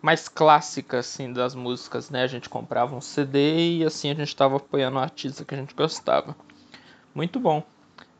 mais 0.00 0.26
clássica 0.26 1.00
assim 1.00 1.30
das 1.30 1.54
músicas, 1.54 2.08
né? 2.08 2.22
A 2.22 2.26
gente 2.26 2.48
comprava 2.48 2.96
um 2.96 3.00
CD 3.02 3.76
e 3.76 3.84
assim 3.84 4.10
a 4.10 4.14
gente 4.14 4.28
estava 4.28 4.56
apoiando 4.56 4.96
o 4.96 5.00
artista 5.00 5.44
que 5.44 5.54
a 5.54 5.58
gente 5.58 5.74
gostava. 5.74 6.34
Muito 7.14 7.38
bom. 7.38 7.62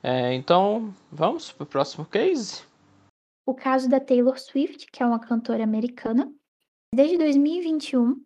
É, 0.02 0.34
então, 0.34 0.94
vamos 1.10 1.50
para 1.50 1.64
o 1.64 1.66
próximo 1.66 2.04
case? 2.04 2.62
O 3.46 3.54
caso 3.54 3.88
da 3.88 3.98
Taylor 3.98 4.38
Swift, 4.38 4.86
que 4.92 5.02
é 5.02 5.06
uma 5.06 5.18
cantora 5.18 5.64
americana. 5.64 6.30
Desde 6.94 7.16
2021, 7.16 8.20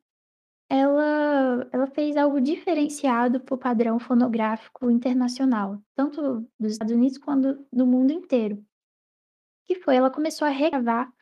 ela, 0.75 1.69
ela 1.71 1.87
fez 1.87 2.17
algo 2.17 2.41
diferenciado 2.41 3.39
para 3.39 3.55
o 3.55 3.59
padrão 3.59 3.99
fonográfico 3.99 4.91
internacional, 4.91 5.79
tanto 5.95 6.49
dos 6.59 6.73
Estados 6.73 6.95
Unidos 6.95 7.19
quanto 7.19 7.67
do 7.71 7.87
mundo 7.87 8.11
inteiro. 8.11 8.65
Que 9.67 9.75
foi, 9.75 9.97
ela 9.97 10.11
começou 10.11 10.49
a 10.49 10.51
regravar 10.51 11.13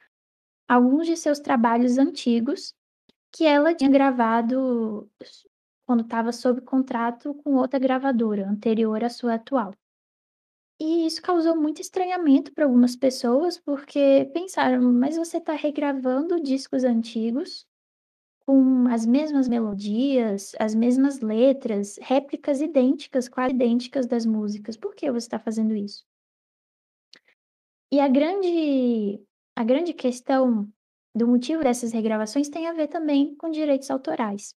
alguns 0.68 1.08
de 1.08 1.16
seus 1.16 1.40
trabalhos 1.40 1.98
antigos 1.98 2.72
que 3.32 3.44
ela 3.44 3.74
tinha 3.74 3.90
gravado 3.90 5.10
quando 5.84 6.04
estava 6.04 6.30
sob 6.30 6.60
contrato 6.60 7.34
com 7.42 7.56
outra 7.56 7.80
gravadora, 7.80 8.48
anterior 8.48 9.02
à 9.02 9.08
sua 9.10 9.34
atual. 9.34 9.74
E 10.78 11.06
isso 11.06 11.20
causou 11.20 11.56
muito 11.56 11.80
estranhamento 11.80 12.52
para 12.54 12.64
algumas 12.64 12.94
pessoas, 12.94 13.58
porque 13.58 14.30
pensaram: 14.32 14.92
"Mas 14.92 15.16
você 15.16 15.38
está 15.38 15.54
regravando 15.54 16.40
discos 16.40 16.84
antigos, 16.84 17.66
com 18.46 18.86
as 18.88 19.06
mesmas 19.06 19.48
melodias, 19.48 20.52
as 20.58 20.74
mesmas 20.74 21.20
letras, 21.20 21.98
réplicas 22.00 22.60
idênticas, 22.60 23.28
quase 23.28 23.54
idênticas 23.54 24.06
das 24.06 24.26
músicas, 24.26 24.76
por 24.76 24.94
que 24.94 25.10
você 25.10 25.26
está 25.26 25.38
fazendo 25.38 25.74
isso?". 25.74 26.04
E 27.92 28.00
a 28.00 28.08
grande, 28.08 29.20
a 29.56 29.64
grande 29.64 29.92
questão 29.92 30.68
do 31.14 31.26
motivo 31.26 31.62
dessas 31.62 31.92
regravações 31.92 32.48
tem 32.48 32.66
a 32.68 32.72
ver 32.72 32.88
também 32.88 33.34
com 33.36 33.50
direitos 33.50 33.90
autorais. 33.90 34.54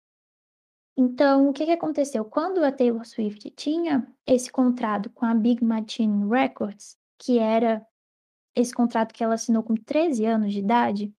Então, 0.96 1.50
o 1.50 1.54
que, 1.54 1.66
que 1.66 1.72
aconteceu? 1.72 2.24
Quando 2.24 2.64
a 2.64 2.72
Taylor 2.72 3.04
Swift 3.06 3.50
tinha 3.52 4.08
esse 4.28 4.52
contrato 4.52 5.10
com 5.10 5.26
a 5.26 5.34
Big 5.34 5.64
Machine 5.64 6.30
Records, 6.30 6.98
que 7.18 7.40
era 7.40 7.86
esse 8.56 8.74
contrato 8.74 9.14
que 9.14 9.24
ela 9.24 9.34
assinou 9.34 9.64
com 9.64 9.76
13 9.76 10.26
anos 10.26 10.54
de 10.54 10.60
idade, 10.60 11.14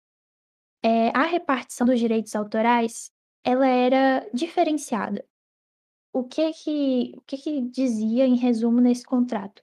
é, 0.85 1.09
a 1.17 1.23
repartição 1.23 1.87
dos 1.87 1.99
direitos 1.99 2.37
autorais 2.37 3.11
ela 3.43 3.67
era 3.67 4.29
diferenciada. 4.35 5.25
O 6.13 6.25
que 6.25 6.53
que, 6.53 7.15
o 7.17 7.21
que 7.23 7.39
que 7.39 7.61
dizia 7.63 8.27
em 8.27 8.37
resumo 8.37 8.81
nesse 8.81 9.05
contrato? 9.05 9.63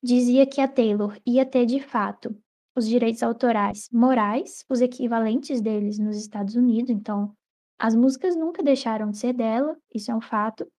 Dizia 0.00 0.46
que 0.46 0.60
a 0.60 0.68
Taylor 0.68 1.18
ia 1.26 1.44
ter 1.44 1.66
de 1.66 1.80
fato 1.80 2.36
os 2.76 2.88
direitos 2.88 3.22
autorais 3.22 3.90
morais, 3.90 4.64
os 4.68 4.80
equivalentes 4.80 5.60
deles 5.60 5.98
nos 5.98 6.16
Estados 6.16 6.54
Unidos, 6.54 6.90
então 6.90 7.36
as 7.78 7.94
músicas 7.94 8.36
nunca 8.36 8.62
deixaram 8.62 9.10
de 9.10 9.18
ser 9.18 9.32
dela, 9.32 9.76
isso 9.92 10.10
é 10.12 10.14
um 10.14 10.20
fato. 10.20 10.70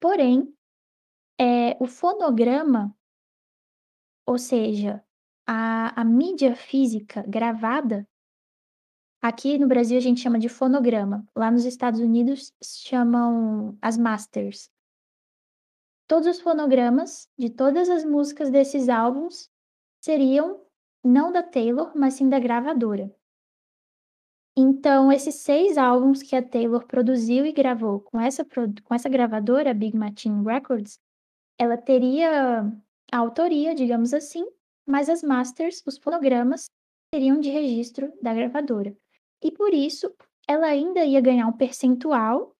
Porém, 0.00 0.54
é, 1.38 1.76
o 1.80 1.86
fonograma, 1.86 2.96
ou 4.24 4.38
seja, 4.38 5.04
a, 5.46 6.00
a 6.00 6.04
mídia 6.04 6.54
física 6.54 7.24
gravada, 7.28 8.08
aqui 9.22 9.56
no 9.56 9.68
Brasil 9.68 9.96
a 9.96 10.00
gente 10.00 10.20
chama 10.20 10.38
de 10.38 10.48
fonograma, 10.48 11.24
lá 11.34 11.50
nos 11.50 11.64
Estados 11.64 12.00
Unidos 12.00 12.52
chamam 12.62 13.78
as 13.80 13.96
masters. 13.96 14.68
Todos 16.08 16.26
os 16.26 16.40
fonogramas 16.40 17.28
de 17.38 17.48
todas 17.48 17.88
as 17.88 18.04
músicas 18.04 18.50
desses 18.50 18.88
álbuns 18.88 19.48
seriam 20.02 20.60
não 21.04 21.32
da 21.32 21.42
Taylor, 21.42 21.92
mas 21.96 22.14
sim 22.14 22.28
da 22.28 22.38
gravadora. 22.38 23.14
Então, 24.56 25.10
esses 25.10 25.36
seis 25.36 25.78
álbuns 25.78 26.22
que 26.22 26.36
a 26.36 26.42
Taylor 26.42 26.86
produziu 26.86 27.46
e 27.46 27.52
gravou 27.52 28.00
com 28.00 28.20
essa, 28.20 28.44
com 28.44 28.94
essa 28.94 29.08
gravadora, 29.08 29.72
Big 29.72 29.96
Machine 29.96 30.44
Records, 30.44 31.00
ela 31.58 31.78
teria 31.78 32.60
a 33.10 33.18
autoria, 33.18 33.74
digamos 33.74 34.12
assim, 34.12 34.44
mas 34.86 35.08
as 35.08 35.22
masters, 35.22 35.82
os 35.86 35.96
fonogramas, 35.96 36.66
seriam 37.14 37.40
de 37.40 37.48
registro 37.48 38.12
da 38.20 38.34
gravadora. 38.34 38.94
E 39.42 39.50
por 39.50 39.74
isso, 39.74 40.14
ela 40.48 40.66
ainda 40.66 41.04
ia 41.04 41.20
ganhar 41.20 41.46
um 41.46 41.52
percentual, 41.52 42.54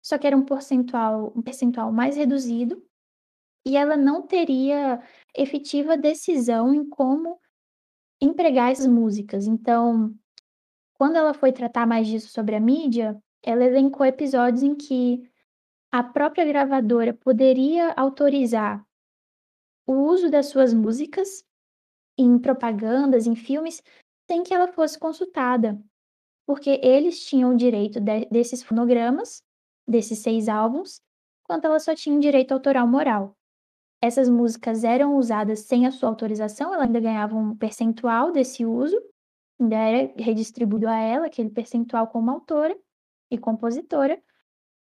só 0.00 0.18
que 0.18 0.26
era 0.26 0.36
um 0.36 0.44
percentual, 0.44 1.32
um 1.36 1.42
percentual 1.42 1.92
mais 1.92 2.16
reduzido, 2.16 2.82
e 3.64 3.76
ela 3.76 3.96
não 3.96 4.22
teria 4.26 5.00
efetiva 5.36 5.96
decisão 5.96 6.74
em 6.74 6.88
como 6.88 7.40
empregar 8.20 8.70
essas 8.70 8.86
músicas. 8.86 9.46
Então, 9.46 10.14
quando 10.94 11.16
ela 11.16 11.34
foi 11.34 11.52
tratar 11.52 11.86
mais 11.86 12.06
disso 12.06 12.28
sobre 12.28 12.54
a 12.54 12.60
mídia, 12.60 13.20
ela 13.42 13.64
elencou 13.64 14.06
episódios 14.06 14.62
em 14.62 14.74
que 14.74 15.28
a 15.90 16.02
própria 16.02 16.44
gravadora 16.44 17.12
poderia 17.12 17.92
autorizar 17.92 18.84
o 19.86 19.92
uso 19.92 20.30
das 20.30 20.46
suas 20.46 20.72
músicas 20.72 21.44
em 22.16 22.38
propagandas, 22.38 23.26
em 23.26 23.34
filmes, 23.34 23.82
sem 24.30 24.42
que 24.42 24.54
ela 24.54 24.68
fosse 24.68 24.98
consultada, 24.98 25.78
porque 26.52 26.78
eles 26.82 27.24
tinham 27.24 27.54
o 27.54 27.56
direito 27.56 27.98
de, 27.98 28.26
desses 28.26 28.62
fonogramas, 28.62 29.42
desses 29.88 30.18
seis 30.18 30.50
álbuns, 30.50 31.00
enquanto 31.42 31.64
ela 31.64 31.80
só 31.80 31.94
tinha 31.94 32.20
direito 32.20 32.52
autoral 32.52 32.86
moral. 32.86 33.34
Essas 34.02 34.28
músicas 34.28 34.84
eram 34.84 35.16
usadas 35.16 35.60
sem 35.60 35.86
a 35.86 35.90
sua 35.90 36.10
autorização, 36.10 36.74
ela 36.74 36.84
ainda 36.84 37.00
ganhava 37.00 37.34
um 37.34 37.56
percentual 37.56 38.32
desse 38.32 38.66
uso, 38.66 39.00
ainda 39.58 39.76
era 39.76 40.12
redistribuído 40.18 40.86
a 40.86 40.94
ela 40.94 41.24
aquele 41.24 41.48
percentual 41.48 42.08
como 42.08 42.30
autora 42.30 42.78
e 43.30 43.38
compositora, 43.38 44.22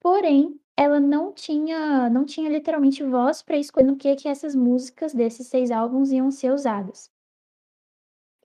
porém 0.00 0.58
ela 0.74 0.98
não 0.98 1.34
tinha 1.34 2.08
não 2.08 2.24
tinha 2.24 2.48
literalmente 2.48 3.04
voz 3.04 3.42
para 3.42 3.58
escolher 3.58 3.88
no 3.88 3.96
que 3.96 4.16
que 4.16 4.26
essas 4.26 4.54
músicas 4.54 5.12
desses 5.12 5.48
seis 5.48 5.70
álbuns 5.70 6.12
iam 6.12 6.30
ser 6.30 6.50
usadas. 6.50 7.10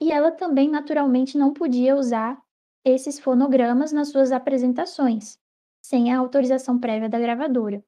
E 0.01 0.11
ela 0.11 0.29
também 0.29 0.69
naturalmente 0.69 1.37
não 1.37 1.53
podia 1.53 1.95
usar 1.95 2.45
esses 2.83 3.19
fonogramas 3.19 3.91
nas 3.91 4.09
suas 4.09 4.31
apresentações, 4.31 5.37
sem 5.81 6.13
a 6.13 6.17
autorização 6.19 6.79
prévia 6.79 7.09
da 7.09 7.19
gravadora. 7.19 7.83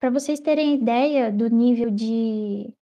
Para 0.00 0.10
vocês 0.10 0.40
terem 0.40 0.74
ideia 0.74 1.32
do 1.32 1.48
nível 1.48 1.90
de, 1.90 2.72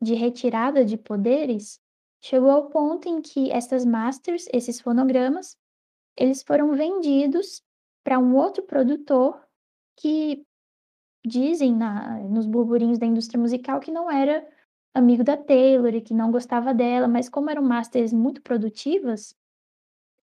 de 0.00 0.14
retirada 0.14 0.84
de 0.84 0.96
poderes, 0.96 1.80
chegou 2.22 2.50
ao 2.50 2.70
ponto 2.70 3.08
em 3.08 3.20
que 3.20 3.50
essas 3.50 3.84
masters, 3.84 4.46
esses 4.52 4.80
fonogramas, 4.80 5.58
eles 6.16 6.42
foram 6.42 6.72
vendidos 6.72 7.62
para 8.04 8.18
um 8.18 8.36
outro 8.36 8.62
produtor 8.62 9.42
que 9.96 10.46
dizem 11.26 11.74
na, 11.74 12.20
nos 12.20 12.46
burburinhos 12.46 12.98
da 12.98 13.06
indústria 13.06 13.40
musical 13.40 13.80
que 13.80 13.90
não 13.90 14.10
era 14.10 14.46
amigo 14.94 15.24
da 15.24 15.36
Taylor 15.36 15.94
e 15.94 16.00
que 16.00 16.14
não 16.14 16.30
gostava 16.30 16.72
dela, 16.72 17.08
mas 17.08 17.28
como 17.28 17.50
eram 17.50 17.62
masters 17.62 18.12
muito 18.12 18.42
produtivas 18.42 19.34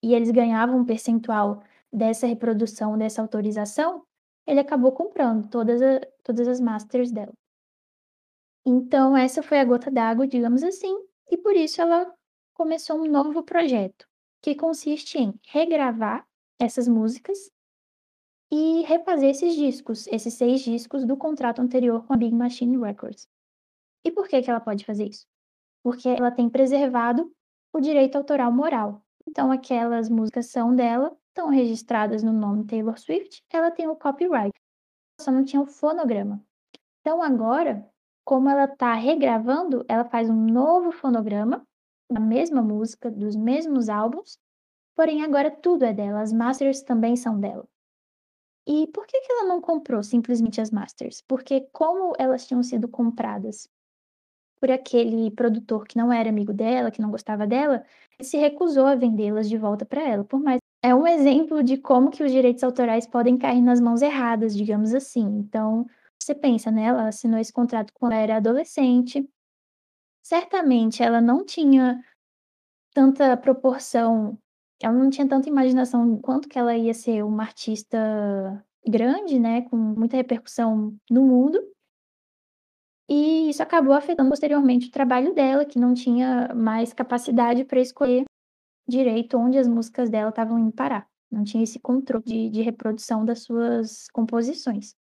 e 0.03 0.15
eles 0.15 0.31
ganhavam 0.31 0.79
um 0.79 0.85
percentual 0.85 1.63
dessa 1.93 2.27
reprodução, 2.27 2.97
dessa 2.97 3.21
autorização, 3.21 4.05
ele 4.47 4.61
acabou 4.61 4.93
comprando 4.93 5.49
todas, 5.49 5.81
a, 5.83 6.01
todas 6.23 6.49
as 6.49 6.61
masters 6.61 7.11
dela. 7.11 7.33
Então, 8.65 9.17
essa 9.17 9.43
foi 9.43 9.59
a 9.59 9.65
gota 9.65 9.91
d'água, 9.91 10.27
digamos 10.27 10.63
assim, 10.63 10.95
e 11.31 11.37
por 11.37 11.57
isso 11.57 11.81
ela 11.81 12.13
começou 12.55 13.01
um 13.01 13.11
novo 13.11 13.43
projeto, 13.43 14.07
que 14.43 14.55
consiste 14.55 15.19
em 15.19 15.35
regravar 15.47 16.27
essas 16.59 16.87
músicas 16.87 17.51
e 18.51 18.83
refazer 18.83 19.31
esses 19.31 19.55
discos, 19.55 20.07
esses 20.09 20.35
seis 20.35 20.61
discos 20.61 21.05
do 21.07 21.17
contrato 21.17 21.63
anterior 21.63 22.05
com 22.07 22.13
a 22.13 22.17
Big 22.17 22.35
Machine 22.35 22.77
Records. 22.79 23.29
E 24.05 24.11
por 24.11 24.29
que, 24.29 24.43
que 24.43 24.51
ela 24.51 24.61
pode 24.61 24.85
fazer 24.85 25.09
isso? 25.09 25.27
Porque 25.83 26.09
ela 26.09 26.31
tem 26.31 26.49
preservado 26.51 27.33
o 27.73 27.81
direito 27.81 28.17
autoral 28.17 28.53
moral. 28.53 29.03
Então, 29.27 29.51
aquelas 29.53 30.09
músicas 30.09 30.47
são 30.47 30.75
dela, 30.75 31.17
estão 31.29 31.49
registradas 31.49 32.23
no 32.23 32.33
nome 32.33 32.67
Taylor 32.67 32.99
Swift, 32.99 33.43
ela 33.53 33.71
tem 33.71 33.89
o 33.89 33.97
copyright. 33.97 34.55
Só 35.21 35.31
não 35.31 35.45
tinha 35.45 35.63
o 35.63 35.67
fonograma. 35.67 36.43
Então, 37.01 37.23
agora, 37.23 37.89
como 38.25 38.49
ela 38.49 38.65
está 38.65 38.95
regravando, 38.95 39.85
ela 39.89 40.05
faz 40.05 40.29
um 40.29 40.47
novo 40.47 40.93
fonograma 40.93 41.67
da 42.11 42.21
mesma 42.21 42.63
música, 42.63 43.11
dos 43.11 43.37
mesmos 43.37 43.89
álbuns, 43.89 44.39
porém 44.97 45.23
agora 45.23 45.51
tudo 45.51 45.85
é 45.85 45.93
dela, 45.93 46.21
as 46.21 46.33
masters 46.33 46.83
também 46.83 47.17
são 47.17 47.39
dela. 47.39 47.67
E 48.67 48.87
por 48.89 49.07
que, 49.07 49.21
que 49.21 49.33
ela 49.33 49.45
não 49.45 49.61
comprou 49.61 50.03
simplesmente 50.03 50.61
as 50.61 50.71
masters? 50.71 51.23
Porque 51.27 51.63
como 51.73 52.13
elas 52.19 52.47
tinham 52.47 52.63
sido 52.63 52.89
compradas 52.89 53.69
por 54.61 54.71
aquele 54.71 55.31
produtor 55.31 55.87
que 55.87 55.97
não 55.97 56.13
era 56.13 56.29
amigo 56.29 56.53
dela, 56.53 56.91
que 56.91 57.01
não 57.01 57.11
gostava 57.11 57.47
dela, 57.47 57.83
ele 58.19 58.29
se 58.29 58.37
recusou 58.37 58.87
a 58.87 58.95
vendê-las 58.95 59.49
de 59.49 59.57
volta 59.57 59.85
para 59.87 60.03
ela, 60.03 60.25
por 60.25 60.41
mais 60.41 60.61
é 60.83 60.95
um 60.95 61.07
exemplo 61.07 61.63
de 61.63 61.77
como 61.77 62.11
que 62.11 62.23
os 62.23 62.33
direitos 62.33 62.63
autorais 62.65 63.07
podem 63.07 63.37
cair 63.37 63.61
nas 63.61 63.81
mãos 63.81 64.01
erradas, 64.01 64.57
digamos 64.57 64.95
assim. 64.95 65.21
Então, 65.21 65.87
você 66.19 66.35
pensa, 66.35 66.71
né? 66.71 66.85
Ela 66.85 67.09
assinou 67.09 67.39
esse 67.39 67.53
contrato 67.53 67.93
quando 67.95 68.13
ela 68.13 68.23
era 68.23 68.37
adolescente. 68.37 69.29
Certamente 70.23 71.03
ela 71.03 71.21
não 71.21 71.45
tinha 71.45 72.03
tanta 72.95 73.37
proporção, 73.37 74.39
ela 74.83 74.95
não 74.95 75.11
tinha 75.11 75.29
tanta 75.29 75.49
imaginação 75.49 76.19
quanto 76.21 76.49
que 76.49 76.59
ela 76.59 76.77
ia 76.77 76.95
ser 76.95 77.25
uma 77.25 77.43
artista 77.43 77.99
grande, 78.87 79.39
né? 79.39 79.63
Com 79.63 79.77
muita 79.77 80.17
repercussão 80.17 80.97
no 81.11 81.27
mundo. 81.27 81.61
E 83.13 83.51
isso 83.51 83.61
acabou 83.61 83.93
afetando 83.93 84.29
posteriormente 84.29 84.87
o 84.87 84.93
trabalho 84.93 85.35
dela, 85.35 85.65
que 85.65 85.81
não 85.81 85.93
tinha 85.93 86.55
mais 86.55 86.93
capacidade 86.93 87.65
para 87.65 87.81
escolher 87.81 88.25
direito 88.87 89.37
onde 89.37 89.59
as 89.59 89.67
músicas 89.67 90.09
dela 90.09 90.31
estavam 90.31 90.57
indo 90.61 90.71
parar. 90.71 91.11
Não 91.29 91.43
tinha 91.43 91.65
esse 91.65 91.81
controle 91.81 92.23
de, 92.25 92.49
de 92.49 92.63
reprodução 92.63 93.25
das 93.25 93.43
suas 93.43 94.07
composições. 94.13 94.95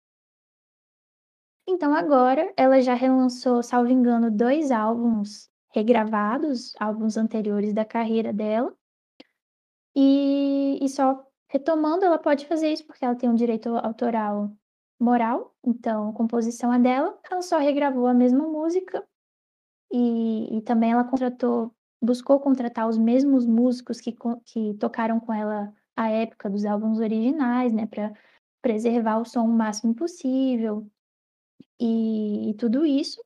Então 1.67 1.93
agora 1.93 2.51
ela 2.57 2.81
já 2.81 2.95
relançou, 2.95 3.61
salvo 3.61 3.91
engano, 3.91 4.31
dois 4.31 4.71
álbuns 4.71 5.47
regravados, 5.71 6.73
álbuns 6.79 7.15
anteriores 7.15 7.73
da 7.75 7.85
carreira 7.85 8.33
dela. 8.33 8.75
E, 9.95 10.79
e 10.81 10.89
só 10.89 11.23
retomando, 11.47 12.05
ela 12.05 12.17
pode 12.17 12.47
fazer 12.47 12.73
isso 12.73 12.87
porque 12.87 13.05
ela 13.05 13.15
tem 13.15 13.29
um 13.29 13.35
direito 13.35 13.69
autoral 13.69 14.51
moral, 14.99 15.55
então 15.65 16.09
a 16.09 16.13
composição 16.13 16.73
é 16.73 16.79
dela. 16.79 17.17
Ela 17.29 17.41
só 17.41 17.57
regravou 17.57 18.07
a 18.07 18.13
mesma 18.13 18.47
música 18.47 19.07
e, 19.91 20.57
e 20.57 20.61
também 20.61 20.91
ela 20.91 21.03
contratou, 21.03 21.73
buscou 22.01 22.39
contratar 22.39 22.87
os 22.87 22.97
mesmos 22.97 23.45
músicos 23.45 23.99
que, 24.01 24.15
que 24.45 24.73
tocaram 24.75 25.19
com 25.19 25.33
ela 25.33 25.73
a 25.95 26.09
época 26.09 26.49
dos 26.49 26.65
álbuns 26.65 26.99
originais, 26.99 27.73
né, 27.73 27.85
para 27.85 28.13
preservar 28.61 29.19
o 29.19 29.25
som 29.25 29.45
o 29.45 29.47
máximo 29.47 29.95
possível 29.95 30.87
e, 31.79 32.51
e 32.51 32.53
tudo 32.55 32.85
isso. 32.85 33.23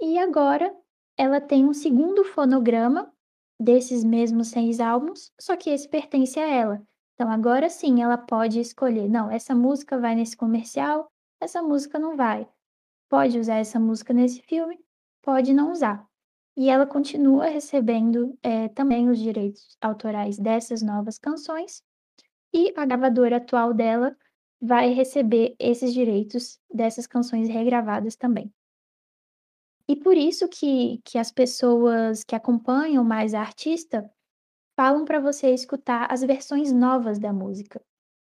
E 0.00 0.18
agora 0.18 0.74
ela 1.16 1.40
tem 1.40 1.64
um 1.64 1.72
segundo 1.72 2.24
fonograma 2.24 3.12
desses 3.60 4.04
mesmos 4.04 4.48
seis 4.48 4.80
álbuns, 4.80 5.32
só 5.40 5.56
que 5.56 5.70
esse 5.70 5.88
pertence 5.88 6.38
a 6.38 6.46
ela. 6.46 6.86
Então 7.14 7.30
agora 7.30 7.68
sim 7.68 8.02
ela 8.02 8.18
pode 8.18 8.58
escolher, 8.58 9.08
não, 9.08 9.30
essa 9.30 9.54
música 9.54 9.98
vai 9.98 10.14
nesse 10.14 10.36
comercial, 10.36 11.08
essa 11.40 11.62
música 11.62 11.98
não 11.98 12.16
vai. 12.16 12.48
Pode 13.08 13.38
usar 13.38 13.56
essa 13.56 13.78
música 13.78 14.12
nesse 14.12 14.42
filme, 14.42 14.78
pode 15.22 15.52
não 15.52 15.70
usar. 15.70 16.06
E 16.56 16.68
ela 16.68 16.86
continua 16.86 17.46
recebendo 17.46 18.36
é, 18.42 18.68
também 18.68 19.08
os 19.08 19.18
direitos 19.18 19.76
autorais 19.80 20.38
dessas 20.38 20.82
novas 20.82 21.18
canções, 21.18 21.82
e 22.52 22.72
a 22.76 22.86
gravadora 22.86 23.38
atual 23.38 23.74
dela 23.74 24.16
vai 24.60 24.90
receber 24.92 25.54
esses 25.58 25.92
direitos 25.92 26.58
dessas 26.72 27.06
canções 27.06 27.48
regravadas 27.48 28.16
também. 28.16 28.52
E 29.86 29.96
por 29.96 30.16
isso 30.16 30.48
que, 30.48 31.00
que 31.04 31.18
as 31.18 31.30
pessoas 31.30 32.24
que 32.24 32.34
acompanham 32.34 33.04
mais 33.04 33.34
a 33.34 33.40
artista 33.40 34.10
falam 34.76 35.04
para 35.04 35.20
você 35.20 35.50
escutar 35.50 36.10
as 36.12 36.22
versões 36.22 36.72
novas 36.72 37.18
da 37.18 37.32
música. 37.32 37.82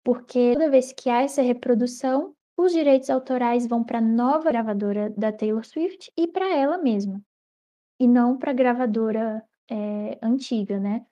Porque 0.05 0.53
toda 0.55 0.71
vez 0.71 0.93
que 0.93 1.11
há 1.11 1.23
essa 1.23 1.43
reprodução, 1.43 2.35
os 2.57 2.73
direitos 2.73 3.11
autorais 3.11 3.67
vão 3.67 3.85
para 3.85 3.99
a 3.99 4.03
nova 4.03 4.51
gravadora 4.51 5.11
da 5.11 5.33
Taylor 5.33 5.65
Swift 5.65 6.11
e 6.17 6.27
para 6.27 6.49
ela 6.55 6.79
mesma. 6.79 7.23
E 8.01 8.09
não 8.09 8.37
para 8.37 8.51
a 8.51 8.55
gravadora 8.55 9.45
é, 9.71 10.19
antiga, 10.23 10.79
né? 10.81 11.07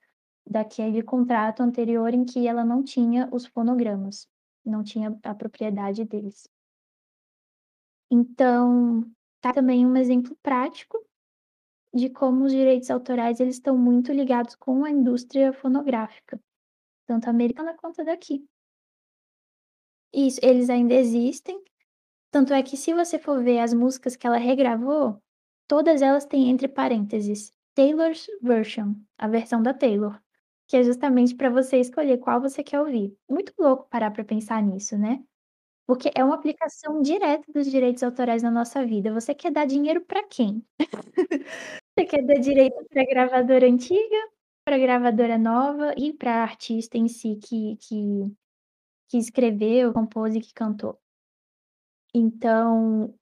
Daquele 0.48 1.02
contrato 1.02 1.62
anterior 1.62 2.14
em 2.14 2.24
que 2.24 2.46
ela 2.46 2.64
não 2.64 2.82
tinha 2.82 3.28
os 3.32 3.46
fonogramas, 3.46 4.28
não 4.64 4.82
tinha 4.82 5.16
a 5.22 5.34
propriedade 5.34 6.04
deles. 6.04 6.48
Então, 8.10 9.04
tá 9.40 9.52
também 9.52 9.84
um 9.84 9.96
exemplo 9.96 10.36
prático 10.42 11.05
de 11.94 12.10
como 12.10 12.44
os 12.44 12.52
direitos 12.52 12.90
autorais 12.90 13.40
eles 13.40 13.56
estão 13.56 13.76
muito 13.76 14.12
ligados 14.12 14.54
com 14.54 14.84
a 14.84 14.90
indústria 14.90 15.52
fonográfica, 15.52 16.40
tanto 17.06 17.28
americana 17.28 17.74
quanto 17.74 18.04
daqui. 18.04 18.44
Isso, 20.12 20.40
eles 20.42 20.70
ainda 20.70 20.94
existem, 20.94 21.62
tanto 22.30 22.52
é 22.52 22.62
que 22.62 22.76
se 22.76 22.94
você 22.94 23.18
for 23.18 23.42
ver 23.42 23.60
as 23.60 23.72
músicas 23.74 24.16
que 24.16 24.26
ela 24.26 24.38
regravou, 24.38 25.22
todas 25.68 26.02
elas 26.02 26.24
têm 26.24 26.50
entre 26.50 26.68
parênteses 26.68 27.52
Taylor's 27.74 28.26
version, 28.42 28.94
a 29.18 29.28
versão 29.28 29.62
da 29.62 29.74
Taylor, 29.74 30.20
que 30.66 30.76
é 30.76 30.82
justamente 30.82 31.34
para 31.34 31.50
você 31.50 31.78
escolher 31.78 32.18
qual 32.18 32.40
você 32.40 32.62
quer 32.62 32.80
ouvir. 32.80 33.16
Muito 33.28 33.52
louco 33.58 33.88
parar 33.90 34.10
para 34.10 34.24
pensar 34.24 34.62
nisso, 34.62 34.96
né? 34.98 35.22
Porque 35.86 36.10
é 36.14 36.24
uma 36.24 36.34
aplicação 36.34 37.00
direta 37.00 37.50
dos 37.52 37.70
direitos 37.70 38.02
autorais 38.02 38.42
na 38.42 38.50
nossa 38.50 38.84
vida. 38.84 39.12
Você 39.12 39.34
quer 39.34 39.52
dar 39.52 39.66
dinheiro 39.66 40.04
para 40.04 40.22
quem? 40.24 40.64
Você 41.96 42.04
quer 42.04 42.22
dar 42.24 42.40
direito 42.40 42.84
para 42.90 43.04
gravadora 43.04 43.66
antiga, 43.66 44.28
para 44.64 44.78
gravadora 44.78 45.38
nova 45.38 45.94
e 45.96 46.12
para 46.12 46.42
artista 46.42 46.98
em 46.98 47.08
si 47.08 47.36
que, 47.36 47.76
que, 47.76 48.32
que 49.08 49.18
escreveu, 49.18 49.92
compôs 49.92 50.34
e 50.34 50.40
que 50.40 50.52
cantou. 50.52 50.98
Então, 52.12 53.14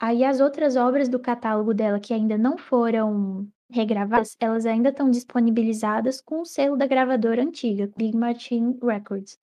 aí 0.00 0.24
as 0.24 0.40
outras 0.40 0.76
obras 0.76 1.08
do 1.08 1.18
catálogo 1.18 1.74
dela 1.74 1.98
que 1.98 2.14
ainda 2.14 2.38
não 2.38 2.56
foram 2.58 3.48
regravadas, 3.70 4.36
elas 4.38 4.66
ainda 4.66 4.90
estão 4.90 5.10
disponibilizadas 5.10 6.20
com 6.20 6.42
o 6.42 6.44
selo 6.44 6.76
da 6.76 6.86
gravadora 6.86 7.42
antiga, 7.42 7.90
Big 7.96 8.16
Machine 8.16 8.78
Records. 8.82 9.38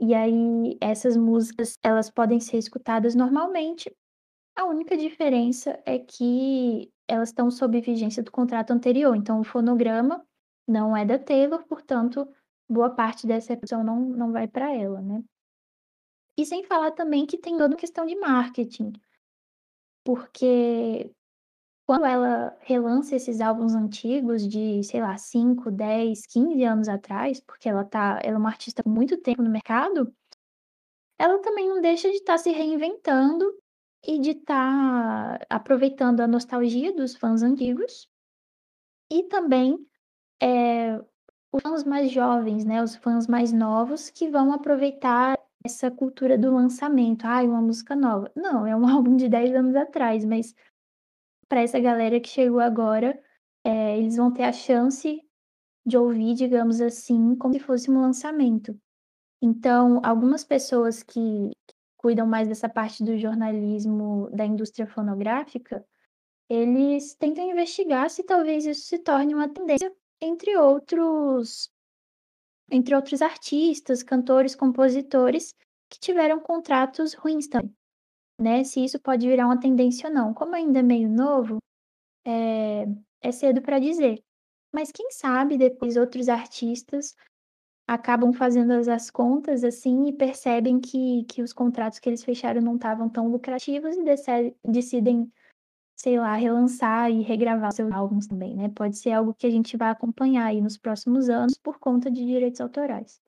E 0.00 0.14
aí 0.14 0.78
essas 0.80 1.14
músicas, 1.14 1.78
elas 1.82 2.10
podem 2.10 2.40
ser 2.40 2.56
escutadas 2.56 3.14
normalmente. 3.14 3.94
A 4.56 4.64
única 4.64 4.96
diferença 4.96 5.78
é 5.84 5.98
que 5.98 6.90
elas 7.06 7.28
estão 7.28 7.50
sob 7.50 7.78
vigência 7.82 8.22
do 8.22 8.32
contrato 8.32 8.72
anterior. 8.72 9.14
Então 9.14 9.40
o 9.40 9.44
fonograma 9.44 10.24
não 10.66 10.96
é 10.96 11.04
da 11.04 11.18
Taylor, 11.18 11.64
portanto, 11.66 12.26
boa 12.68 12.88
parte 12.88 13.26
dessa 13.26 13.52
reprodução 13.52 13.84
não, 13.84 14.00
não 14.00 14.32
vai 14.32 14.48
para 14.48 14.72
ela, 14.74 15.02
né? 15.02 15.22
E 16.38 16.46
sem 16.46 16.64
falar 16.64 16.92
também 16.92 17.26
que 17.26 17.36
tem 17.36 17.58
toda 17.58 17.74
uma 17.74 17.76
questão 17.76 18.06
de 18.06 18.16
marketing. 18.16 18.92
Porque 20.02 21.12
quando 21.90 22.04
ela 22.04 22.56
relança 22.60 23.16
esses 23.16 23.40
álbuns 23.40 23.74
antigos 23.74 24.46
de, 24.46 24.80
sei 24.84 25.00
lá, 25.00 25.16
5, 25.16 25.72
10, 25.72 26.24
15 26.24 26.62
anos 26.62 26.88
atrás, 26.88 27.40
porque 27.40 27.68
ela 27.68 27.84
tá, 27.84 28.20
ela 28.22 28.36
é 28.36 28.38
uma 28.38 28.48
artista 28.48 28.80
com 28.80 28.88
muito 28.88 29.16
tempo 29.16 29.42
no 29.42 29.50
mercado, 29.50 30.14
ela 31.18 31.40
também 31.40 31.68
não 31.68 31.80
deixa 31.80 32.08
de 32.08 32.18
estar 32.18 32.34
tá 32.34 32.38
se 32.38 32.52
reinventando 32.52 33.44
e 34.06 34.20
de 34.20 34.30
estar 34.30 35.40
tá 35.40 35.46
aproveitando 35.50 36.20
a 36.20 36.28
nostalgia 36.28 36.94
dos 36.94 37.16
fãs 37.16 37.42
antigos 37.42 38.08
e 39.10 39.24
também 39.24 39.76
é, 40.40 40.96
os 41.52 41.60
fãs 41.60 41.82
mais 41.82 42.12
jovens, 42.12 42.64
né, 42.64 42.80
os 42.84 42.94
fãs 42.94 43.26
mais 43.26 43.52
novos 43.52 44.10
que 44.10 44.28
vão 44.28 44.52
aproveitar 44.52 45.36
essa 45.64 45.90
cultura 45.90 46.38
do 46.38 46.54
lançamento. 46.54 47.24
Ah, 47.24 47.42
uma 47.42 47.60
música 47.60 47.96
nova. 47.96 48.30
Não, 48.36 48.64
é 48.64 48.76
um 48.76 48.86
álbum 48.88 49.16
de 49.16 49.28
10 49.28 49.56
anos 49.56 49.74
atrás, 49.74 50.24
mas 50.24 50.54
para 51.50 51.62
essa 51.62 51.80
galera 51.80 52.20
que 52.20 52.28
chegou 52.28 52.60
agora, 52.60 53.20
é, 53.64 53.98
eles 53.98 54.16
vão 54.16 54.32
ter 54.32 54.44
a 54.44 54.52
chance 54.52 55.20
de 55.84 55.98
ouvir, 55.98 56.34
digamos 56.34 56.80
assim, 56.80 57.34
como 57.34 57.52
se 57.54 57.60
fosse 57.60 57.90
um 57.90 58.00
lançamento. 58.00 58.78
Então, 59.42 60.00
algumas 60.04 60.44
pessoas 60.44 61.02
que 61.02 61.50
cuidam 61.96 62.24
mais 62.26 62.46
dessa 62.46 62.68
parte 62.68 63.02
do 63.02 63.18
jornalismo 63.18 64.30
da 64.30 64.46
indústria 64.46 64.86
fonográfica, 64.86 65.84
eles 66.48 67.16
tentam 67.16 67.50
investigar 67.50 68.08
se 68.10 68.22
talvez 68.22 68.64
isso 68.64 68.82
se 68.82 69.00
torne 69.00 69.34
uma 69.34 69.48
tendência 69.48 69.92
entre 70.20 70.56
outros 70.56 71.68
entre 72.72 72.94
outros 72.94 73.20
artistas, 73.20 74.04
cantores, 74.04 74.54
compositores 74.54 75.52
que 75.88 75.98
tiveram 75.98 76.38
contratos 76.38 77.14
ruins 77.14 77.48
também 77.48 77.74
né? 78.40 78.64
Se 78.64 78.82
isso 78.82 78.98
pode 78.98 79.28
virar 79.28 79.46
uma 79.46 79.60
tendência 79.60 80.08
ou 80.08 80.14
não. 80.14 80.32
Como 80.32 80.54
ainda 80.54 80.80
é 80.80 80.82
meio 80.82 81.08
novo, 81.08 81.58
é, 82.26 82.86
é 83.20 83.32
cedo 83.32 83.60
para 83.60 83.78
dizer. 83.78 84.22
Mas 84.72 84.90
quem 84.90 85.10
sabe 85.10 85.58
depois 85.58 85.96
outros 85.96 86.28
artistas 86.28 87.14
acabam 87.86 88.32
fazendo 88.32 88.70
as 88.72 89.10
contas 89.10 89.64
assim 89.64 90.06
e 90.06 90.12
percebem 90.12 90.80
que, 90.80 91.24
que 91.24 91.42
os 91.42 91.52
contratos 91.52 91.98
que 91.98 92.08
eles 92.08 92.22
fecharam 92.24 92.60
não 92.62 92.76
estavam 92.76 93.08
tão 93.08 93.28
lucrativos 93.28 93.96
e 93.96 94.04
decidem, 94.64 95.30
sei 95.96 96.18
lá, 96.18 96.34
relançar 96.36 97.10
e 97.10 97.20
regravar 97.22 97.72
seus 97.72 97.90
álbuns 97.90 98.28
também, 98.28 98.54
né? 98.54 98.68
Pode 98.68 98.96
ser 98.96 99.10
algo 99.10 99.34
que 99.34 99.46
a 99.46 99.50
gente 99.50 99.76
vai 99.76 99.90
acompanhar 99.90 100.46
aí 100.46 100.60
nos 100.60 100.78
próximos 100.78 101.28
anos 101.28 101.58
por 101.58 101.80
conta 101.80 102.08
de 102.08 102.24
direitos 102.24 102.60
autorais. 102.60 103.20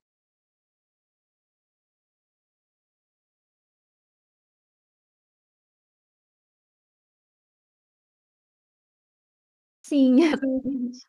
Sim. 9.93 10.17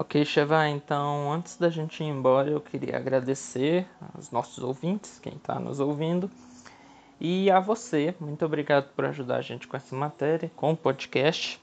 Ok, 0.00 0.24
Cheva, 0.24 0.68
então 0.68 1.32
antes 1.32 1.56
da 1.56 1.68
gente 1.68 2.04
ir 2.04 2.06
embora, 2.06 2.48
eu 2.48 2.60
queria 2.60 2.96
agradecer 2.96 3.84
aos 4.14 4.30
nossos 4.30 4.62
ouvintes, 4.62 5.18
quem 5.18 5.34
está 5.34 5.58
nos 5.58 5.80
ouvindo, 5.80 6.30
e 7.20 7.50
a 7.50 7.58
você. 7.58 8.14
Muito 8.20 8.44
obrigado 8.44 8.92
por 8.94 9.04
ajudar 9.06 9.38
a 9.38 9.42
gente 9.42 9.66
com 9.66 9.76
essa 9.76 9.96
matéria, 9.96 10.52
com 10.54 10.70
o 10.70 10.76
podcast. 10.76 11.60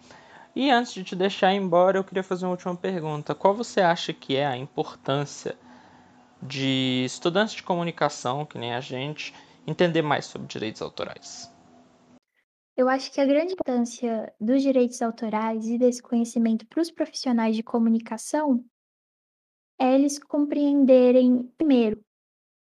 E 0.54 0.70
antes 0.70 0.94
de 0.94 1.06
te 1.06 1.15
deixar 1.15 1.54
embora, 1.54 1.98
eu 1.98 2.04
queria 2.04 2.24
fazer 2.24 2.46
uma 2.46 2.52
última 2.52 2.76
pergunta. 2.76 3.34
Qual 3.34 3.54
você 3.54 3.80
acha 3.80 4.12
que 4.12 4.36
é 4.36 4.46
a 4.46 4.58
importância 4.58 5.56
de 6.41 7.06
estudantes 7.06 7.56
de 7.56 7.63
comunicação, 7.63 8.46
que 8.46 8.58
nem 8.58 8.74
a 8.74 8.82
gente, 8.82 9.34
entender 9.65 10.02
mais 10.02 10.26
sobre 10.26 10.48
direitos 10.50 10.82
autorais? 10.82 11.55
Eu 12.78 12.90
acho 12.90 13.12
que 13.12 13.22
a 13.22 13.26
grande 13.26 13.54
importância 13.54 14.34
dos 14.40 14.62
direitos 14.62 15.02
autorais 15.02 15.66
e 15.66 15.78
desse 15.78 16.02
conhecimento 16.02 16.68
para 16.68 16.82
os 16.82 16.92
profissionais 16.92 17.56
de 17.56 17.64
comunicação 17.64 18.66
é 19.80 19.96
eles 19.96 20.20
compreenderem, 20.20 21.44
primeiro, 21.58 22.02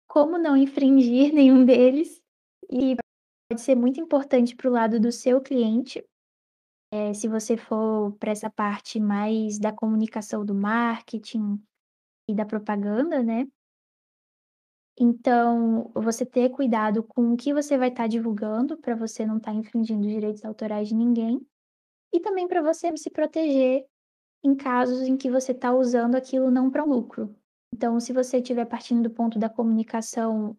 como 0.09 0.39
não 0.39 0.57
infringir 0.57 1.33
nenhum 1.35 1.65
deles, 1.65 2.23
e 2.71 2.97
pode 3.51 3.61
ser 3.61 3.75
muito 3.75 4.01
importante 4.01 4.55
para 4.55 4.69
o 4.69 4.73
lado 4.73 5.01
do 5.01 5.11
seu 5.11 5.41
cliente, 5.41 6.05
é, 6.93 7.13
se 7.13 7.29
você 7.29 7.57
for 7.57 8.13
para 8.19 8.31
essa 8.31 8.49
parte 8.49 9.01
mais 9.01 9.59
da 9.59 9.73
comunicação 9.73 10.45
do 10.45 10.55
marketing 10.55 11.61
e 12.29 12.35
da 12.35 12.47
propaganda, 12.47 13.23
né? 13.23 13.47
Então, 15.01 15.91
você 15.95 16.27
ter 16.27 16.51
cuidado 16.51 17.05
com 17.05 17.33
o 17.33 17.37
que 17.37 17.55
você 17.55 17.79
vai 17.79 17.89
estar 17.89 18.05
tá 18.05 18.09
divulgando, 18.09 18.77
para 18.77 18.97
você 18.97 19.25
não 19.25 19.37
estar 19.37 19.53
tá 19.53 19.57
infringindo 19.57 20.07
direitos 20.07 20.45
autorais 20.45 20.89
de 20.89 20.95
ninguém, 20.95 21.41
e 22.13 22.19
também 22.19 22.49
para 22.49 22.63
você 22.63 22.95
se 22.97 23.09
proteger 23.11 23.87
em 24.43 24.57
casos 24.57 25.03
em 25.03 25.17
que 25.17 25.31
você 25.31 25.53
está 25.53 25.73
usando 25.73 26.17
aquilo 26.17 26.51
não 26.51 26.71
para 26.71 26.85
lucro. 26.85 27.35
Então, 27.73 28.01
se 28.01 28.13
você 28.13 28.39
estiver 28.39 28.65
partindo 28.65 29.03
do 29.03 29.11
ponto 29.11 29.39
da 29.39 29.49
comunicação 29.49 30.57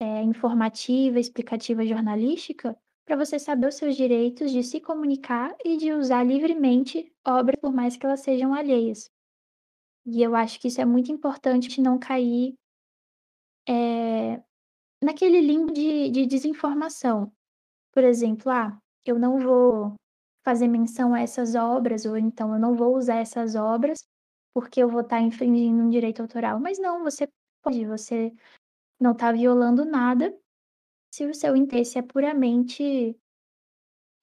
é, 0.00 0.22
informativa, 0.22 1.18
explicativa, 1.18 1.84
jornalística, 1.84 2.76
para 3.04 3.16
você 3.16 3.40
saber 3.40 3.66
os 3.66 3.74
seus 3.74 3.96
direitos 3.96 4.52
de 4.52 4.62
se 4.62 4.80
comunicar 4.80 5.52
e 5.64 5.76
de 5.76 5.92
usar 5.92 6.22
livremente 6.22 7.12
obras, 7.26 7.58
por 7.60 7.72
mais 7.72 7.96
que 7.96 8.06
elas 8.06 8.20
sejam 8.20 8.54
alheias. 8.54 9.10
E 10.06 10.22
eu 10.22 10.36
acho 10.36 10.60
que 10.60 10.68
isso 10.68 10.80
é 10.80 10.84
muito 10.84 11.10
importante 11.10 11.80
não 11.80 11.98
cair 11.98 12.54
é, 13.70 14.42
naquele 15.02 15.40
limbo 15.40 15.72
de, 15.72 16.10
de 16.10 16.26
desinformação. 16.26 17.32
Por 17.92 18.02
exemplo, 18.02 18.50
ah, 18.50 18.76
eu 19.04 19.18
não 19.18 19.38
vou 19.38 19.94
fazer 20.44 20.66
menção 20.66 21.14
a 21.14 21.20
essas 21.20 21.54
obras, 21.54 22.04
ou 22.04 22.16
então 22.16 22.52
eu 22.52 22.58
não 22.58 22.74
vou 22.74 22.96
usar 22.96 23.16
essas 23.16 23.54
obras 23.54 23.98
porque 24.52 24.82
eu 24.82 24.88
vou 24.88 25.02
estar 25.02 25.20
infringindo 25.20 25.82
um 25.82 25.88
direito 25.88 26.20
autoral. 26.22 26.58
Mas 26.58 26.78
não, 26.78 27.04
você 27.04 27.28
pode, 27.62 27.84
você 27.86 28.32
não 29.00 29.12
está 29.12 29.30
violando 29.32 29.84
nada 29.84 30.36
se 31.12 31.24
o 31.24 31.34
seu 31.34 31.56
interesse 31.56 31.98
é 31.98 32.02
puramente 32.02 33.16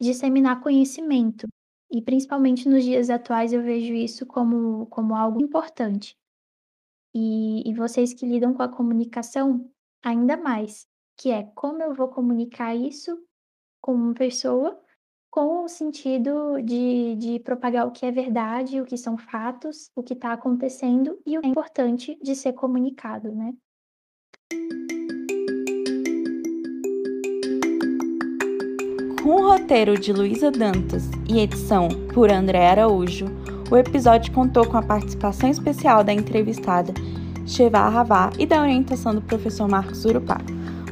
disseminar 0.01 0.61
conhecimento. 0.61 1.47
E 1.89 2.01
principalmente 2.01 2.67
nos 2.67 2.83
dias 2.83 3.09
atuais 3.09 3.53
eu 3.53 3.61
vejo 3.63 3.93
isso 3.93 4.25
como, 4.25 4.85
como 4.87 5.15
algo 5.15 5.41
importante. 5.41 6.17
E, 7.19 7.67
e 7.67 7.73
vocês 7.73 8.13
que 8.13 8.27
lidam 8.27 8.53
com 8.53 8.61
a 8.61 8.69
comunicação, 8.69 9.67
ainda 10.03 10.37
mais, 10.37 10.85
que 11.17 11.31
é 11.31 11.49
como 11.55 11.81
eu 11.81 11.95
vou 11.95 12.09
comunicar 12.09 12.75
isso 12.75 13.17
com 13.81 13.95
uma 13.95 14.13
pessoa 14.13 14.79
com 15.31 15.65
o 15.65 15.67
sentido 15.67 16.61
de, 16.61 17.15
de 17.15 17.39
propagar 17.39 17.87
o 17.87 17.91
que 17.91 18.05
é 18.05 18.11
verdade, 18.11 18.79
o 18.79 18.85
que 18.85 18.95
são 18.95 19.17
fatos, 19.17 19.89
o 19.95 20.03
que 20.03 20.13
está 20.13 20.31
acontecendo 20.31 21.19
e 21.25 21.39
o 21.39 21.41
que 21.41 21.47
é 21.47 21.49
importante 21.49 22.19
de 22.21 22.35
ser 22.35 22.53
comunicado, 22.53 23.33
né? 23.33 23.51
Com 29.23 29.41
o 29.41 29.49
roteiro 29.49 29.99
de 29.99 30.13
Luísa 30.13 30.51
Dantas 30.51 31.09
e 31.27 31.39
edição 31.39 31.87
por 32.13 32.29
André 32.29 32.69
Araújo, 32.69 33.25
o 33.69 33.75
episódio 33.75 34.31
contou 34.31 34.65
com 34.65 34.77
a 34.77 34.81
participação 34.81 35.49
especial 35.49 36.03
da 36.03 36.13
entrevistada 36.13 36.93
Sheva 37.45 37.89
Ravá 37.89 38.29
e 38.37 38.45
da 38.45 38.61
orientação 38.61 39.13
do 39.13 39.21
professor 39.21 39.67
Marcos 39.67 40.05
Urupá. 40.05 40.37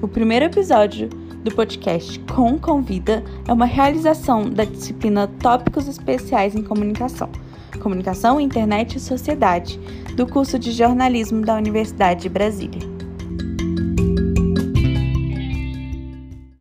O 0.02 0.08
primeiro 0.08 0.46
episódio 0.46 1.10
do 1.44 1.54
podcast 1.54 2.20
Com 2.20 2.58
Convida 2.58 3.24
é 3.48 3.54
uma 3.54 3.66
realização 3.66 4.50
da 4.50 4.66
disciplina 4.66 5.28
Tópicos 5.40 5.88
Especiais 5.88 6.56
em 6.56 6.64
Comunicação, 6.64 7.30
Comunicação, 7.82 8.40
Internet 8.40 8.98
e 8.98 9.00
Sociedade, 9.00 9.80
do 10.16 10.26
curso 10.26 10.58
de 10.58 10.72
jornalismo 10.72 11.42
da 11.42 11.56
Universidade 11.56 12.24
de 12.24 12.30
Brasília. 12.30 12.95